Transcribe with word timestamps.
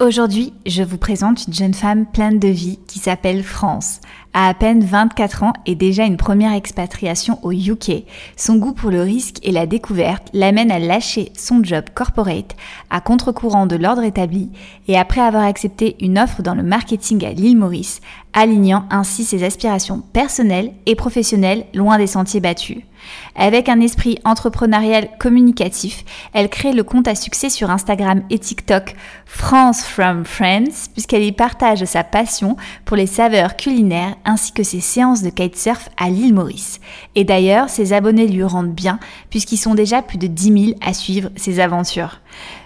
Aujourd'hui, 0.00 0.52
je 0.64 0.84
vous 0.84 0.96
présente 0.96 1.48
une 1.48 1.54
jeune 1.54 1.74
femme 1.74 2.06
pleine 2.06 2.38
de 2.38 2.46
vie 2.46 2.78
qui 2.86 3.00
s'appelle 3.00 3.42
France. 3.42 4.00
À 4.32 4.46
à 4.46 4.54
peine 4.54 4.84
24 4.84 5.42
ans 5.42 5.52
et 5.66 5.74
déjà 5.74 6.04
une 6.04 6.16
première 6.16 6.52
expatriation 6.52 7.44
au 7.44 7.50
UK, 7.50 8.04
son 8.36 8.58
goût 8.58 8.74
pour 8.74 8.92
le 8.92 9.02
risque 9.02 9.38
et 9.42 9.50
la 9.50 9.66
découverte 9.66 10.28
l'amène 10.32 10.70
à 10.70 10.78
lâcher 10.78 11.32
son 11.36 11.64
job 11.64 11.86
corporate 11.92 12.54
à 12.90 13.00
contre-courant 13.00 13.66
de 13.66 13.74
l'ordre 13.74 14.04
établi 14.04 14.50
et 14.86 14.96
après 14.96 15.20
avoir 15.20 15.42
accepté 15.42 15.96
une 15.98 16.20
offre 16.20 16.42
dans 16.42 16.54
le 16.54 16.62
marketing 16.62 17.24
à 17.24 17.32
l'île 17.32 17.56
Maurice, 17.56 18.00
alignant 18.32 18.84
ainsi 18.90 19.24
ses 19.24 19.42
aspirations 19.44 20.02
personnelles 20.12 20.72
et 20.86 20.94
professionnelles 20.94 21.66
loin 21.74 21.98
des 21.98 22.06
sentiers 22.06 22.40
battus. 22.40 22.82
Avec 23.34 23.68
un 23.68 23.80
esprit 23.80 24.18
entrepreneurial 24.24 25.08
communicatif, 25.18 26.04
elle 26.32 26.48
crée 26.48 26.72
le 26.72 26.82
compte 26.82 27.08
à 27.08 27.14
succès 27.14 27.48
sur 27.48 27.70
Instagram 27.70 28.22
et 28.30 28.38
TikTok 28.38 28.94
France 29.24 29.84
from 29.84 30.24
Friends, 30.24 30.88
puisqu'elle 30.92 31.22
y 31.22 31.32
partage 31.32 31.84
sa 31.84 32.04
passion 32.04 32.56
pour 32.84 32.96
les 32.96 33.06
saveurs 33.06 33.56
culinaires 33.56 34.16
ainsi 34.24 34.52
que 34.52 34.62
ses 34.62 34.80
séances 34.80 35.22
de 35.22 35.30
kitesurf 35.30 35.88
à 35.96 36.10
l'île 36.10 36.34
Maurice. 36.34 36.80
Et 37.14 37.24
d'ailleurs, 37.24 37.68
ses 37.68 37.92
abonnés 37.92 38.26
lui 38.26 38.44
rendent 38.44 38.74
bien, 38.74 38.98
puisqu'ils 39.30 39.58
sont 39.58 39.74
déjà 39.74 40.02
plus 40.02 40.18
de 40.18 40.26
10 40.26 40.66
000 40.66 40.78
à 40.84 40.92
suivre 40.92 41.30
ses 41.36 41.60
aventures. 41.60 42.20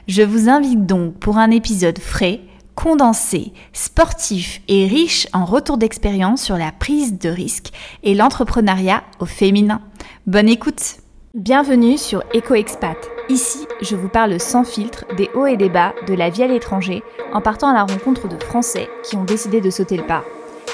Je 0.08 0.22
vous 0.22 0.48
invite 0.48 0.86
donc 0.86 1.14
pour 1.14 1.38
un 1.38 1.50
épisode 1.50 1.98
frais, 1.98 2.41
condensé, 2.74 3.52
sportif 3.72 4.60
et 4.68 4.86
riche 4.86 5.28
en 5.32 5.44
retours 5.44 5.78
d'expérience 5.78 6.42
sur 6.42 6.56
la 6.56 6.72
prise 6.72 7.18
de 7.18 7.28
risque 7.28 7.70
et 8.02 8.14
l'entrepreneuriat 8.14 9.02
au 9.20 9.26
féminin. 9.26 9.80
Bonne 10.26 10.48
écoute 10.48 10.96
Bienvenue 11.34 11.96
sur 11.96 12.22
EcoExpat. 12.34 12.96
Ici, 13.30 13.66
je 13.80 13.96
vous 13.96 14.08
parle 14.10 14.38
sans 14.38 14.64
filtre 14.64 15.06
des 15.16 15.30
hauts 15.34 15.46
et 15.46 15.56
des 15.56 15.70
bas 15.70 15.94
de 16.06 16.12
la 16.12 16.28
vie 16.28 16.42
à 16.42 16.46
l'étranger 16.46 17.02
en 17.32 17.40
partant 17.40 17.68
à 17.68 17.72
la 17.72 17.84
rencontre 17.84 18.28
de 18.28 18.42
Français 18.44 18.88
qui 19.02 19.16
ont 19.16 19.24
décidé 19.24 19.60
de 19.60 19.70
sauter 19.70 19.96
le 19.96 20.06
pas. 20.06 20.24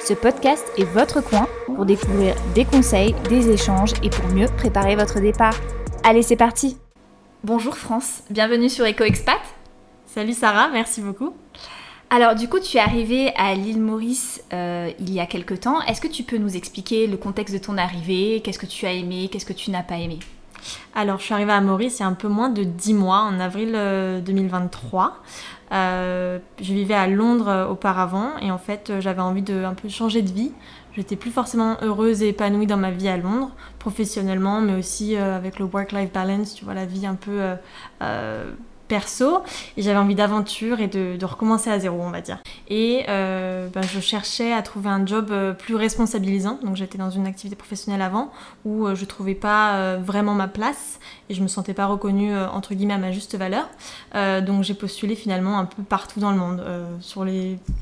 Ce 0.04 0.14
podcast 0.14 0.66
est 0.76 0.84
votre 0.84 1.20
coin 1.20 1.46
pour 1.66 1.86
découvrir 1.86 2.34
des 2.54 2.64
conseils, 2.64 3.14
des 3.28 3.50
échanges 3.50 3.92
et 4.02 4.10
pour 4.10 4.26
mieux 4.30 4.48
préparer 4.56 4.96
votre 4.96 5.20
départ. 5.20 5.54
Allez, 6.02 6.22
c'est 6.22 6.36
parti 6.36 6.76
Bonjour 7.44 7.76
France, 7.76 8.24
bienvenue 8.30 8.68
sur 8.68 8.84
EcoExpat. 8.84 9.38
Salut 10.06 10.32
Sarah, 10.32 10.70
merci 10.72 11.00
beaucoup. 11.00 11.34
Alors 12.10 12.34
du 12.34 12.48
coup, 12.48 12.58
tu 12.58 12.78
es 12.78 12.80
arrivée 12.80 13.34
à 13.36 13.54
l'île 13.54 13.80
Maurice 13.80 14.42
euh, 14.54 14.90
il 14.98 15.12
y 15.12 15.20
a 15.20 15.26
quelque 15.26 15.52
temps. 15.52 15.82
Est-ce 15.82 16.00
que 16.00 16.08
tu 16.08 16.22
peux 16.22 16.38
nous 16.38 16.56
expliquer 16.56 17.06
le 17.06 17.18
contexte 17.18 17.54
de 17.54 17.58
ton 17.58 17.76
arrivée? 17.76 18.40
Qu'est-ce 18.42 18.58
que 18.58 18.66
tu 18.66 18.86
as 18.86 18.92
aimé? 18.92 19.28
Qu'est-ce 19.30 19.44
que 19.44 19.52
tu 19.52 19.70
n'as 19.70 19.82
pas 19.82 19.98
aimé? 19.98 20.18
Alors 20.94 21.18
je 21.18 21.24
suis 21.24 21.34
arrivée 21.34 21.52
à 21.52 21.60
Maurice 21.60 21.98
il 21.98 22.02
y 22.02 22.04
a 22.04 22.08
un 22.08 22.14
peu 22.14 22.28
moins 22.28 22.48
de 22.48 22.64
10 22.64 22.94
mois, 22.94 23.20
en 23.20 23.38
avril 23.38 23.72
2023. 24.24 25.04
Euh, 25.04 25.12
euh, 25.70 26.38
je 26.62 26.72
vivais 26.72 26.94
à 26.94 27.06
Londres 27.06 27.68
auparavant 27.70 28.38
et 28.40 28.50
en 28.50 28.56
fait 28.56 28.90
j'avais 29.00 29.20
envie 29.20 29.42
de 29.42 29.64
un 29.64 29.74
peu 29.74 29.90
changer 29.90 30.22
de 30.22 30.32
vie. 30.32 30.52
J'étais 30.96 31.14
plus 31.14 31.30
forcément 31.30 31.76
heureuse 31.82 32.22
et 32.22 32.28
épanouie 32.28 32.66
dans 32.66 32.78
ma 32.78 32.90
vie 32.90 33.08
à 33.08 33.18
Londres, 33.18 33.50
professionnellement, 33.78 34.62
mais 34.62 34.74
aussi 34.74 35.14
avec 35.14 35.58
le 35.58 35.66
work-life 35.66 36.10
balance, 36.10 36.54
tu 36.54 36.64
vois, 36.64 36.74
la 36.74 36.86
vie 36.86 37.06
un 37.06 37.14
peu 37.14 37.38
perso 38.88 39.42
et 39.76 39.82
j'avais 39.82 39.98
envie 39.98 40.14
d'aventure 40.14 40.80
et 40.80 40.88
de, 40.88 41.24
recommencer 41.24 41.70
à 41.70 41.78
zéro 41.78 42.00
on 42.00 42.10
va 42.10 42.20
dire. 42.20 42.38
Et 42.68 43.04
ben, 43.06 43.82
je 43.82 44.00
cherchais 44.00 44.52
à 44.52 44.62
trouver 44.62 44.88
un 44.88 45.06
job 45.06 45.28
euh, 45.30 45.52
plus 45.52 45.74
responsabilisant. 45.74 46.58
Donc 46.62 46.76
j'étais 46.76 46.98
dans 46.98 47.10
une 47.10 47.26
activité 47.26 47.56
professionnelle 47.56 48.02
avant 48.02 48.30
où 48.64 48.86
euh, 48.86 48.94
je 48.94 49.04
trouvais 49.04 49.34
pas 49.34 49.96
vraiment 49.96 50.34
ma 50.34 50.48
place 50.48 50.98
et 51.28 51.34
je 51.34 51.42
me 51.42 51.48
sentais 51.48 51.74
pas 51.74 51.86
reconnue 51.86 52.34
entre 52.36 52.74
guillemets 52.74 52.94
à 52.94 52.98
ma 52.98 53.12
juste 53.12 53.36
valeur. 53.36 53.68
Donc 54.14 54.62
j'ai 54.62 54.74
postulé 54.74 55.14
finalement 55.14 55.58
un 55.58 55.64
peu 55.64 55.82
partout 55.82 56.20
dans 56.20 56.30
le 56.30 56.38
monde 56.38 56.62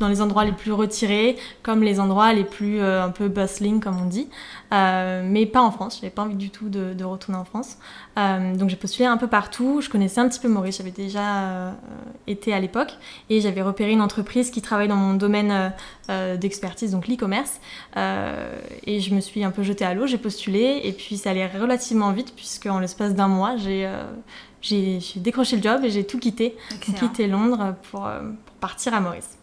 dans 0.00 0.08
les 0.08 0.20
endroits 0.20 0.44
les 0.44 0.52
plus 0.52 0.72
retirés 0.72 1.36
comme 1.62 1.82
les 1.82 2.00
endroits 2.00 2.32
les 2.32 2.44
plus 2.44 2.82
un 2.82 3.10
peu 3.10 3.28
bustling 3.28 3.80
comme 3.80 4.00
on 4.00 4.06
dit. 4.06 4.28
Mais 4.72 5.46
pas 5.46 5.62
en 5.62 5.70
France. 5.70 5.98
J'avais 6.00 6.10
pas 6.10 6.22
envie 6.22 6.34
du 6.34 6.50
tout 6.50 6.68
de, 6.68 6.92
de 6.94 7.04
retourner 7.04 7.38
en 7.38 7.44
France. 7.44 7.78
Donc 8.16 8.68
j'ai 8.68 8.76
postulé 8.76 9.06
un 9.06 9.16
peu 9.16 9.28
partout. 9.28 9.80
Je 9.80 9.88
connaissais 9.88 10.20
un 10.20 10.28
petit 10.28 10.40
peu 10.40 10.48
Maurice. 10.48 10.78
J'avais 10.78 10.90
déjà 10.96 11.42
euh, 11.42 11.72
été 12.26 12.52
à 12.52 12.60
l'époque. 12.60 12.96
Et 13.30 13.40
j'avais 13.40 13.62
repéré 13.62 13.92
une 13.92 14.00
entreprise 14.00 14.50
qui 14.50 14.62
travaille 14.62 14.88
dans 14.88 14.96
mon 14.96 15.14
domaine 15.14 15.50
euh, 15.50 15.68
euh, 16.10 16.36
d'expertise, 16.36 16.92
donc 16.92 17.06
l'e-commerce. 17.06 17.60
et 17.96 19.00
je 19.00 19.14
me 19.14 19.20
suis 19.20 19.44
un 19.44 19.50
peu 19.50 19.62
jetée 19.62 19.84
à 19.84 19.94
l'eau, 19.94 20.06
j'ai 20.06 20.18
postulé. 20.18 20.80
Et 20.84 20.92
puis 20.92 21.16
ça 21.16 21.30
allait 21.30 21.46
relativement 21.46 22.12
vite 22.12 22.32
puisque 22.34 22.66
en 22.66 22.80
l'espace 22.80 23.14
d'un 23.14 23.28
mois, 23.28 23.56
j'ai 23.56 23.88
j'ai 24.62 25.00
décroché 25.16 25.56
le 25.56 25.62
job 25.62 25.84
et 25.84 25.90
j'ai 25.90 26.04
tout 26.04 26.18
quitté, 26.18 26.56
quitté 26.80 27.28
Londres 27.28 27.76
pour, 27.90 28.00
pour, 28.00 28.54
partir 28.58 28.94
à 28.94 29.00
Maurice. 29.00 29.38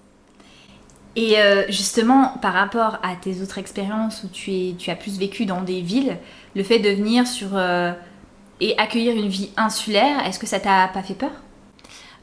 Et 1.16 1.36
justement, 1.70 2.34
par 2.42 2.54
rapport 2.54 2.98
à 3.04 3.16
tes 3.16 3.42
autres 3.42 3.58
expériences 3.58 4.24
où 4.24 4.28
tu, 4.28 4.52
es, 4.52 4.76
tu 4.78 4.90
as 4.90 4.96
plus 4.96 5.18
vécu 5.18 5.46
dans 5.46 5.62
des 5.62 5.80
villes, 5.80 6.18
le 6.56 6.64
fait 6.64 6.80
de 6.80 6.90
venir 6.90 7.26
sur 7.26 7.58
et 8.60 8.78
accueillir 8.78 9.16
une 9.16 9.28
vie 9.28 9.50
insulaire, 9.58 10.26
est-ce 10.26 10.40
que 10.40 10.48
ça 10.48 10.60
t'a 10.60 10.88
pas 10.88 11.04
fait 11.04 11.16
peur? 11.16 11.32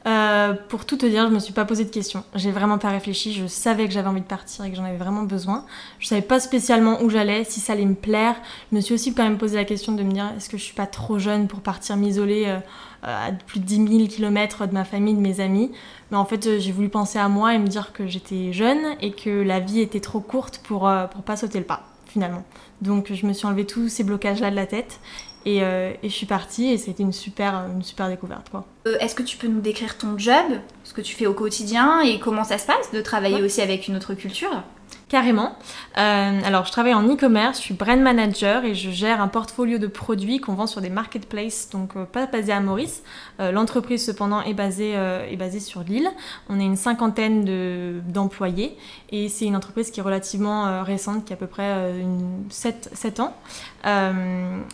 Euh, 0.06 0.54
pour 0.68 0.86
tout 0.86 0.96
te 0.96 1.04
dire, 1.04 1.28
je 1.28 1.34
me 1.34 1.38
suis 1.38 1.52
pas 1.52 1.66
posé 1.66 1.84
de 1.84 1.90
questions. 1.90 2.24
J'ai 2.34 2.50
vraiment 2.50 2.78
pas 2.78 2.88
réfléchi. 2.88 3.34
Je 3.34 3.46
savais 3.46 3.86
que 3.86 3.92
j'avais 3.92 4.08
envie 4.08 4.22
de 4.22 4.26
partir 4.26 4.64
et 4.64 4.70
que 4.70 4.76
j'en 4.76 4.84
avais 4.84 4.96
vraiment 4.96 5.24
besoin. 5.24 5.66
Je 5.98 6.06
savais 6.06 6.22
pas 6.22 6.40
spécialement 6.40 7.02
où 7.02 7.10
j'allais, 7.10 7.44
si 7.44 7.60
ça 7.60 7.74
allait 7.74 7.84
me 7.84 7.94
plaire. 7.94 8.36
Je 8.70 8.76
me 8.76 8.80
suis 8.80 8.94
aussi 8.94 9.14
quand 9.14 9.22
même 9.22 9.36
posé 9.36 9.56
la 9.56 9.64
question 9.64 9.92
de 9.92 10.02
me 10.02 10.12
dire 10.12 10.32
est-ce 10.36 10.48
que 10.48 10.56
je 10.56 10.62
suis 10.62 10.74
pas 10.74 10.86
trop 10.86 11.18
jeune 11.18 11.48
pour 11.48 11.60
partir 11.60 11.96
m'isoler 11.96 12.44
euh, 12.46 12.58
à 13.02 13.32
plus 13.32 13.60
de 13.60 13.64
10 13.66 13.88
000 13.88 14.08
km 14.08 14.66
de 14.66 14.72
ma 14.72 14.84
famille, 14.84 15.14
de 15.14 15.20
mes 15.20 15.40
amis? 15.40 15.70
Mais 16.10 16.16
en 16.16 16.24
fait, 16.24 16.58
j'ai 16.58 16.72
voulu 16.72 16.88
penser 16.88 17.18
à 17.18 17.28
moi 17.28 17.54
et 17.54 17.58
me 17.58 17.68
dire 17.68 17.92
que 17.92 18.06
j'étais 18.06 18.54
jeune 18.54 18.96
et 19.02 19.12
que 19.12 19.42
la 19.42 19.60
vie 19.60 19.80
était 19.80 20.00
trop 20.00 20.20
courte 20.20 20.60
pour, 20.64 20.88
euh, 20.88 21.06
pas 21.26 21.36
sauter 21.36 21.58
le 21.58 21.66
pas 21.66 21.84
finalement. 22.06 22.42
Donc 22.80 23.12
je 23.12 23.24
me 23.24 23.32
suis 23.32 23.46
enlevé 23.46 23.66
tous 23.66 23.88
ces 23.88 24.02
blocages-là 24.02 24.50
de 24.50 24.56
la 24.56 24.66
tête 24.66 24.98
euh, 25.46 25.92
et, 26.02 26.08
je 26.08 26.14
suis 26.14 26.26
partie 26.26 26.70
et 26.70 26.78
c'était 26.78 27.02
une 27.02 27.12
super, 27.12 27.66
une 27.74 27.82
super 27.82 28.08
découverte. 28.08 28.50
Quoi. 28.50 28.64
Euh, 28.86 28.98
est-ce 29.00 29.14
que 29.14 29.22
tu 29.22 29.36
peux 29.36 29.46
nous 29.46 29.60
décrire 29.60 29.96
ton 29.96 30.18
job, 30.18 30.44
ce 30.84 30.92
que 30.92 31.00
tu 31.00 31.14
fais 31.14 31.26
au 31.26 31.34
quotidien 31.34 32.00
et 32.00 32.18
comment 32.18 32.44
ça 32.44 32.58
se 32.58 32.66
passe 32.66 32.92
de 32.92 33.00
travailler 33.00 33.42
aussi 33.42 33.60
avec 33.60 33.88
une 33.88 33.96
autre 33.96 34.14
culture? 34.14 34.62
Carrément. 35.10 35.56
Euh, 35.98 36.40
alors, 36.44 36.64
je 36.64 36.72
travaille 36.72 36.94
en 36.94 37.06
e-commerce, 37.06 37.58
je 37.58 37.62
suis 37.62 37.74
brand 37.74 38.00
manager 38.00 38.64
et 38.64 38.74
je 38.74 38.90
gère 38.90 39.20
un 39.20 39.28
portfolio 39.28 39.76
de 39.76 39.86
produits 39.86 40.40
qu'on 40.40 40.54
vend 40.54 40.66
sur 40.66 40.80
des 40.80 40.88
marketplaces, 40.88 41.68
donc 41.70 41.94
pas 42.06 42.26
basé 42.26 42.52
à 42.52 42.60
Maurice. 42.60 43.02
L'entreprise, 43.38 44.04
cependant, 44.04 44.42
est 44.42 44.54
basée, 44.54 44.92
est 44.92 45.36
basée 45.36 45.60
sur 45.60 45.82
l'île. 45.82 46.08
On 46.48 46.60
est 46.60 46.64
une 46.64 46.76
cinquantaine 46.76 48.00
d'employés 48.06 48.76
et 49.10 49.28
c'est 49.28 49.46
une 49.46 49.56
entreprise 49.56 49.90
qui 49.90 50.00
est 50.00 50.02
relativement 50.02 50.84
récente, 50.84 51.24
qui 51.24 51.32
a 51.32 51.36
à 51.36 51.38
peu 51.38 51.46
près 51.46 52.00
une 52.00 52.44
7, 52.50 52.90
7 52.92 53.20
ans. 53.20 53.34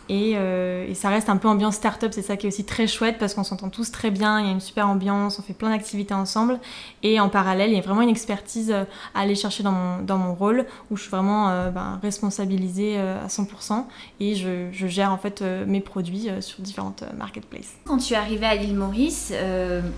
et 0.08 0.36
euh, 0.36 0.94
ça 0.94 1.08
reste 1.08 1.28
un 1.28 1.36
peu 1.36 1.48
ambiance 1.48 1.76
start-up, 1.76 2.12
c'est 2.14 2.22
ça 2.22 2.36
qui 2.36 2.46
est 2.46 2.48
aussi 2.48 2.64
très 2.64 2.86
chouette 2.86 3.16
parce 3.18 3.34
qu'on 3.34 3.44
s'entend 3.44 3.68
tous 3.68 3.90
très 3.90 4.10
bien, 4.10 4.40
il 4.40 4.46
y 4.46 4.48
a 4.48 4.52
une 4.52 4.60
super 4.60 4.88
ambiance, 4.88 5.38
on 5.38 5.42
fait 5.42 5.52
plein 5.52 5.70
d'activités 5.70 6.14
ensemble. 6.14 6.58
Et 7.02 7.20
en 7.20 7.28
parallèle, 7.28 7.70
il 7.70 7.76
y 7.76 7.78
a 7.78 7.82
vraiment 7.82 8.02
une 8.02 8.08
expertise 8.08 8.70
euh, 8.70 8.84
à 9.14 9.20
aller 9.20 9.34
chercher 9.34 9.62
dans 9.62 9.72
mon, 9.72 10.02
dans 10.02 10.18
mon 10.18 10.25
rôle 10.32 10.66
où 10.90 10.96
je 10.96 11.02
suis 11.02 11.10
vraiment 11.10 11.50
euh, 11.50 11.70
ben, 11.70 11.98
responsabilisée 12.02 12.98
à 12.98 13.26
100% 13.26 13.84
et 14.20 14.34
je, 14.34 14.68
je, 14.72 14.86
gère 14.86 15.12
en 15.12 15.18
fait 15.18 15.42
mes 15.66 15.80
produits 15.80 16.28
sur 16.40 16.62
différentes 16.62 17.04
marketplaces. 17.16 17.74
Quand 17.84 17.98
tu 17.98 18.14
es 18.14 18.16
arrivée 18.16 18.46
à 18.46 18.54
l'île 18.54 18.74
Maurice, 18.74 19.32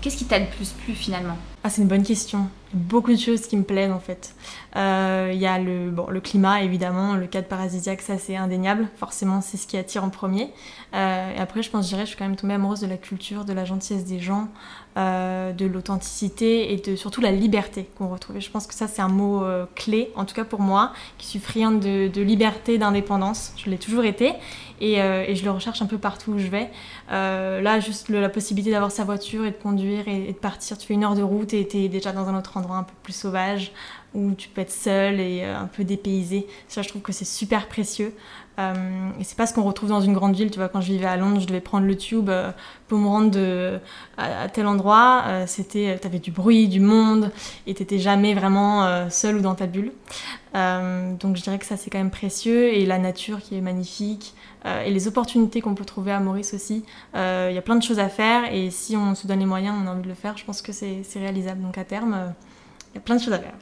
qu'est-ce 0.01 0.17
qui 0.17 0.25
t'a 0.25 0.39
le 0.39 0.47
plus 0.47 0.71
plu 0.71 0.93
finalement? 0.93 1.37
Ah, 1.63 1.69
c'est 1.69 1.81
une 1.81 1.87
bonne 1.87 2.03
question. 2.03 2.47
Beaucoup 2.73 3.11
de 3.11 3.19
choses 3.19 3.47
qui 3.47 3.57
me 3.57 3.63
plaisent 3.63 3.91
en 3.91 3.99
fait. 3.99 4.35
Il 4.75 5.39
y 5.39 5.47
a 5.47 5.59
le, 5.59 5.89
bon, 5.89 6.07
le 6.09 6.21
climat 6.21 6.61
évidemment, 6.61 7.15
le 7.15 7.27
cadre 7.27 7.47
paradisiaque, 7.47 8.01
ça 8.01 8.17
c'est 8.17 8.35
indéniable. 8.35 8.87
Forcément, 8.97 9.41
c'est 9.41 9.57
ce 9.57 9.67
qui 9.67 9.77
attire 9.77 10.03
en 10.03 10.09
premier. 10.09 10.51
Euh, 10.95 11.35
et 11.35 11.39
après, 11.39 11.61
je 11.61 11.69
pense, 11.69 11.85
je 11.85 11.89
dirais, 11.89 12.01
je 12.01 12.09
suis 12.09 12.17
quand 12.17 12.25
même 12.25 12.35
tombée 12.35 12.55
amoureuse 12.55 12.79
de 12.79 12.87
la 12.87 12.97
culture, 12.97 13.45
de 13.45 13.53
la 13.53 13.65
gentillesse 13.65 14.05
des 14.05 14.19
gens, 14.19 14.47
euh, 14.97 15.51
de 15.53 15.65
l'authenticité 15.65 16.73
et 16.73 16.77
de 16.77 16.95
surtout 16.95 17.21
la 17.21 17.31
liberté 17.31 17.87
qu'on 17.97 18.07
retrouve. 18.07 18.37
Et 18.37 18.41
je 18.41 18.49
pense 18.49 18.65
que 18.65 18.73
ça, 18.73 18.87
c'est 18.87 19.01
un 19.01 19.07
mot 19.07 19.43
euh, 19.43 19.65
clé, 19.75 20.11
en 20.15 20.25
tout 20.25 20.33
cas 20.33 20.45
pour 20.45 20.61
moi, 20.61 20.93
qui 21.17 21.27
suis 21.27 21.39
friande 21.39 21.79
de, 21.79 22.21
liberté, 22.21 22.77
d'indépendance. 22.77 23.53
Je 23.57 23.69
l'ai 23.69 23.77
toujours 23.77 24.03
été 24.03 24.33
et, 24.81 24.93
et, 24.93 25.35
je 25.35 25.43
le 25.43 25.51
recherche 25.51 25.81
un 25.81 25.85
peu 25.85 25.97
partout 25.97 26.31
où 26.31 26.39
je 26.39 26.47
vais. 26.47 26.69
là, 27.09 27.79
juste 27.79 28.09
la 28.09 28.29
possibilité 28.29 28.71
d'avoir 28.71 28.91
sa 28.91 29.03
voiture 29.03 29.45
et 29.45 29.51
de 29.51 29.57
conduire 29.57 30.07
et, 30.07 30.27
de 30.27 30.37
partir. 30.37 30.77
Tu 30.77 30.87
fais 30.87 30.93
une 30.93 31.03
heure 31.03 31.15
de 31.15 31.21
route 31.21 31.48
tu 31.49 31.77
es 31.77 31.89
déjà 31.89 32.11
dans 32.11 32.27
un 32.27 32.37
autre 32.37 32.55
endroit 32.57 32.77
un 32.77 32.83
peu 32.83 32.93
plus 33.03 33.13
sauvage. 33.13 33.71
Où 34.13 34.33
tu 34.33 34.49
peux 34.49 34.61
être 34.61 34.71
seul 34.71 35.19
et 35.19 35.43
un 35.43 35.67
peu 35.67 35.83
dépaysé. 35.83 36.47
Ça, 36.67 36.81
je 36.81 36.89
trouve 36.89 37.01
que 37.01 37.11
c'est 37.11 37.25
super 37.25 37.67
précieux. 37.67 38.13
Euh, 38.59 38.73
et 39.19 39.23
c'est 39.23 39.37
pas 39.37 39.45
ce 39.45 39.53
qu'on 39.53 39.63
retrouve 39.63 39.89
dans 39.89 40.01
une 40.01 40.13
grande 40.13 40.35
ville. 40.35 40.51
Tu 40.51 40.59
vois, 40.59 40.67
quand 40.67 40.81
je 40.81 40.91
vivais 40.91 41.05
à 41.05 41.15
Londres, 41.15 41.39
je 41.39 41.47
devais 41.47 41.61
prendre 41.61 41.85
le 41.85 41.95
tube 41.95 42.29
euh, 42.29 42.51
pour 42.87 42.97
me 42.97 43.07
rendre 43.07 43.79
à, 44.17 44.49
tel 44.49 44.67
endroit. 44.67 45.23
Euh, 45.27 45.43
c'était, 45.47 45.97
t'avais 45.97 46.19
du 46.19 46.31
bruit, 46.31 46.67
du 46.67 46.81
monde, 46.81 47.31
et 47.67 47.73
t'étais 47.73 47.99
jamais 47.99 48.33
vraiment 48.33 49.09
seul 49.09 49.37
ou 49.37 49.41
dans 49.41 49.55
ta 49.55 49.67
bulle. 49.67 49.91
donc 50.53 51.37
je 51.37 51.41
dirais 51.41 51.59
que 51.59 51.65
ça 51.65 51.77
c'est 51.77 51.89
quand 51.89 51.99
même 51.99 52.09
précieux 52.09 52.73
et 52.73 52.85
la 52.85 52.97
nature 52.97 53.39
qui 53.39 53.55
est 53.55 53.61
magnifique 53.61 54.33
et 54.65 54.91
les 54.91 55.07
opportunités 55.07 55.61
qu'on 55.61 55.75
peut 55.75 55.85
trouver 55.85 56.11
à 56.11 56.19
Maurice 56.19 56.53
aussi. 56.53 56.83
Il 57.13 57.53
y 57.53 57.57
a 57.57 57.61
plein 57.61 57.75
de 57.75 57.83
choses 57.83 57.99
à 57.99 58.09
faire 58.09 58.51
et 58.53 58.71
si 58.71 58.97
on 58.97 59.15
se 59.15 59.27
donne 59.27 59.39
les 59.39 59.45
moyens, 59.45 59.75
on 59.81 59.87
a 59.87 59.91
envie 59.91 60.01
de 60.01 60.07
le 60.07 60.15
faire, 60.15 60.37
je 60.37 60.45
pense 60.45 60.61
que 60.61 60.71
c'est, 60.71 61.03
réalisable. 61.15 61.61
Donc 61.61 61.77
à 61.77 61.83
terme, 61.83 62.33
il 62.91 62.95
y 62.95 62.97
a 62.97 63.01
plein 63.01 63.15
de 63.15 63.21
choses 63.21 63.33
à 63.33 63.39
faire. 63.39 63.53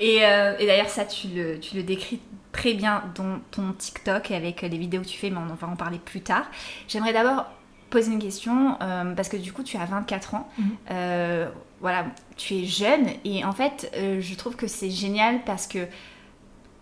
et, 0.00 0.16
et 0.16 0.66
d'ailleurs 0.66 0.88
ça 0.88 1.04
tu 1.04 1.28
le, 1.28 1.58
tu 1.58 1.76
le 1.76 1.82
décris 1.82 2.20
très 2.52 2.74
bien 2.74 3.04
dans 3.14 3.38
ton 3.50 3.72
TikTok 3.72 4.30
avec 4.30 4.62
les 4.62 4.78
vidéos 4.78 5.02
que 5.02 5.06
tu 5.06 5.18
fais, 5.18 5.30
mais 5.30 5.38
on 5.38 5.54
va 5.54 5.68
en 5.68 5.76
parler 5.76 5.98
plus 5.98 6.22
tard. 6.22 6.46
J'aimerais 6.88 7.12
d'abord 7.12 7.46
poser 7.90 8.12
une 8.12 8.18
question 8.18 8.76
euh, 8.82 9.14
parce 9.14 9.28
que 9.28 9.36
du 9.36 9.52
coup 9.52 9.62
tu 9.62 9.76
as 9.76 9.84
24 9.84 10.34
ans. 10.34 10.48
Mhm. 10.58 10.76
Euh, 10.90 11.48
voilà, 11.80 12.06
tu 12.36 12.54
es 12.54 12.64
jeune 12.64 13.08
et 13.24 13.44
en 13.44 13.52
fait 13.52 13.92
euh, 13.96 14.20
je 14.20 14.34
trouve 14.34 14.56
que 14.56 14.66
c'est 14.66 14.90
génial 14.90 15.44
parce 15.44 15.66
que 15.66 15.86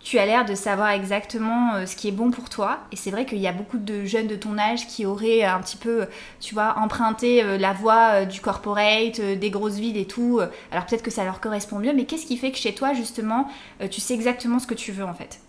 tu 0.04 0.18
as 0.18 0.26
l'air 0.26 0.44
de 0.44 0.54
savoir 0.54 0.90
exactement 0.90 1.74
euh, 1.74 1.86
ce 1.86 1.96
qui 1.96 2.08
est 2.08 2.12
bon 2.12 2.30
pour 2.30 2.50
toi. 2.50 2.80
Et 2.92 2.96
c'est 2.96 3.10
vrai 3.10 3.24
qu'il 3.24 3.38
y 3.38 3.48
a 3.48 3.52
beaucoup 3.52 3.78
de 3.78 4.04
jeunes 4.04 4.28
de 4.28 4.36
ton 4.36 4.58
âge 4.58 4.86
qui 4.86 5.06
auraient 5.06 5.42
un 5.42 5.58
petit 5.60 5.78
peu, 5.78 6.06
tu 6.40 6.54
vois, 6.54 6.76
emprunté 6.78 7.42
euh, 7.42 7.56
la 7.56 7.72
voie 7.72 8.10
euh, 8.10 8.24
du 8.26 8.40
corporate, 8.40 9.20
des 9.20 9.50
grosses 9.50 9.76
villes 9.76 9.96
et 9.96 10.06
tout. 10.06 10.40
Alors 10.70 10.84
peut-être 10.84 11.02
que 11.02 11.10
ça 11.10 11.24
leur 11.24 11.40
correspond 11.40 11.78
mieux, 11.78 11.94
mais 11.94 12.04
qu'est-ce 12.04 12.26
qui 12.26 12.36
fait 12.36 12.52
que 12.52 12.58
chez 12.58 12.74
toi, 12.74 12.92
justement, 12.92 13.48
tu 13.90 14.00
sais 14.00 14.14
exactement 14.14 14.58
ce 14.58 14.66
que 14.66 14.74
tu 14.74 14.92
veux 14.92 15.04
en 15.04 15.14
fait? 15.14 15.40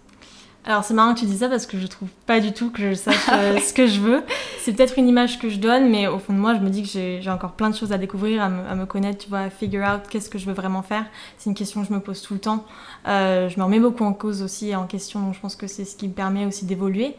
Alors 0.67 0.83
c'est 0.83 0.95
marrant 0.95 1.13
que 1.13 1.19
tu 1.19 1.25
dis 1.25 1.37
ça 1.37 1.47
parce 1.47 1.67
que 1.67 1.79
je 1.79 1.85
trouve 1.85 2.09
pas 2.25 2.39
du 2.39 2.51
tout 2.51 2.71
que 2.71 2.81
je 2.81 2.95
sache 2.95 3.29
euh, 3.31 3.59
ce 3.65 3.71
que 3.71 3.85
je 3.85 3.99
veux. 3.99 4.23
C'est 4.59 4.73
peut-être 4.73 4.97
une 4.97 5.07
image 5.07 5.37
que 5.37 5.47
je 5.47 5.57
donne, 5.57 5.89
mais 5.91 6.07
au 6.07 6.17
fond 6.17 6.33
de 6.33 6.39
moi, 6.39 6.55
je 6.55 6.59
me 6.59 6.69
dis 6.69 6.81
que 6.81 6.87
j'ai 6.89 7.29
encore 7.29 7.51
plein 7.51 7.69
de 7.69 7.75
choses 7.75 7.91
à 7.91 7.99
découvrir, 7.99 8.41
à 8.41 8.49
me, 8.49 8.85
connaître, 8.85 9.23
tu 9.23 9.29
vois, 9.29 9.41
à 9.41 9.49
figure 9.51 9.83
out 9.83 10.01
qu'est-ce 10.09 10.29
que 10.29 10.39
je 10.39 10.47
veux 10.47 10.53
vraiment 10.53 10.81
faire. 10.81 11.05
C'est 11.37 11.51
une 11.51 11.55
question 11.55 11.81
que 11.81 11.87
je 11.87 11.93
me 11.93 11.99
pose 11.99 12.19
tout 12.21 12.33
le 12.33 12.39
temps. 12.39 12.65
Euh, 13.07 13.47
je 13.47 13.59
me 13.59 13.63
remets 13.63 13.79
beaucoup 13.79 14.03
en 14.03 14.13
cause 14.13 14.41
aussi 14.41 14.69
et 14.69 14.75
en 14.75 14.87
question, 14.87 15.21
donc 15.21 15.35
je 15.35 15.39
pense 15.39 15.55
que 15.55 15.67
c'est 15.67 15.85
ce 15.85 15.95
qui 15.95 16.07
me 16.07 16.13
permet 16.13 16.47
aussi 16.47 16.65
d'évoluer. 16.65 17.15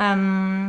Euh, 0.00 0.68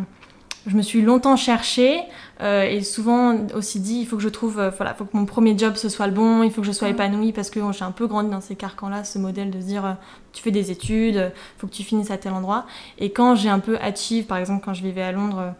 je 0.67 0.75
me 0.75 0.81
suis 0.81 1.01
longtemps 1.01 1.35
cherchée 1.35 2.01
euh, 2.41 2.63
et 2.63 2.81
souvent 2.81 3.35
aussi 3.53 3.79
dit 3.79 3.99
il 4.01 4.05
faut 4.05 4.17
que 4.17 4.23
je 4.23 4.29
trouve, 4.29 4.59
euh, 4.59 4.69
voilà, 4.69 4.93
faut 4.93 5.05
que 5.05 5.15
mon 5.15 5.25
premier 5.25 5.57
job 5.57 5.75
ce 5.75 5.89
soit 5.89 6.07
le 6.07 6.13
bon, 6.13 6.43
il 6.43 6.51
faut 6.51 6.61
que 6.61 6.67
je 6.67 6.71
sois 6.71 6.87
mm. 6.89 6.91
épanouie 6.91 7.31
parce 7.31 7.49
que 7.49 7.59
j'ai 7.71 7.83
un 7.83 7.91
peu 7.91 8.07
grandi 8.07 8.29
dans 8.29 8.41
ces 8.41 8.55
carcans-là, 8.55 9.03
ce 9.03 9.19
modèle 9.19 9.51
de 9.51 9.59
se 9.59 9.65
dire 9.65 9.85
euh, 9.85 9.93
tu 10.33 10.43
fais 10.43 10.51
des 10.51 10.71
études, 10.71 11.15
il 11.15 11.59
faut 11.59 11.67
que 11.67 11.73
tu 11.73 11.83
finisses 11.83 12.11
à 12.11 12.17
tel 12.17 12.33
endroit. 12.33 12.65
Et 12.97 13.11
quand 13.11 13.35
j'ai 13.35 13.49
un 13.49 13.59
peu 13.59 13.77
achieve, 13.77 14.25
par 14.25 14.37
exemple 14.37 14.63
quand 14.63 14.73
je 14.73 14.83
vivais 14.83 15.01
à 15.01 15.11
Londres, 15.11 15.53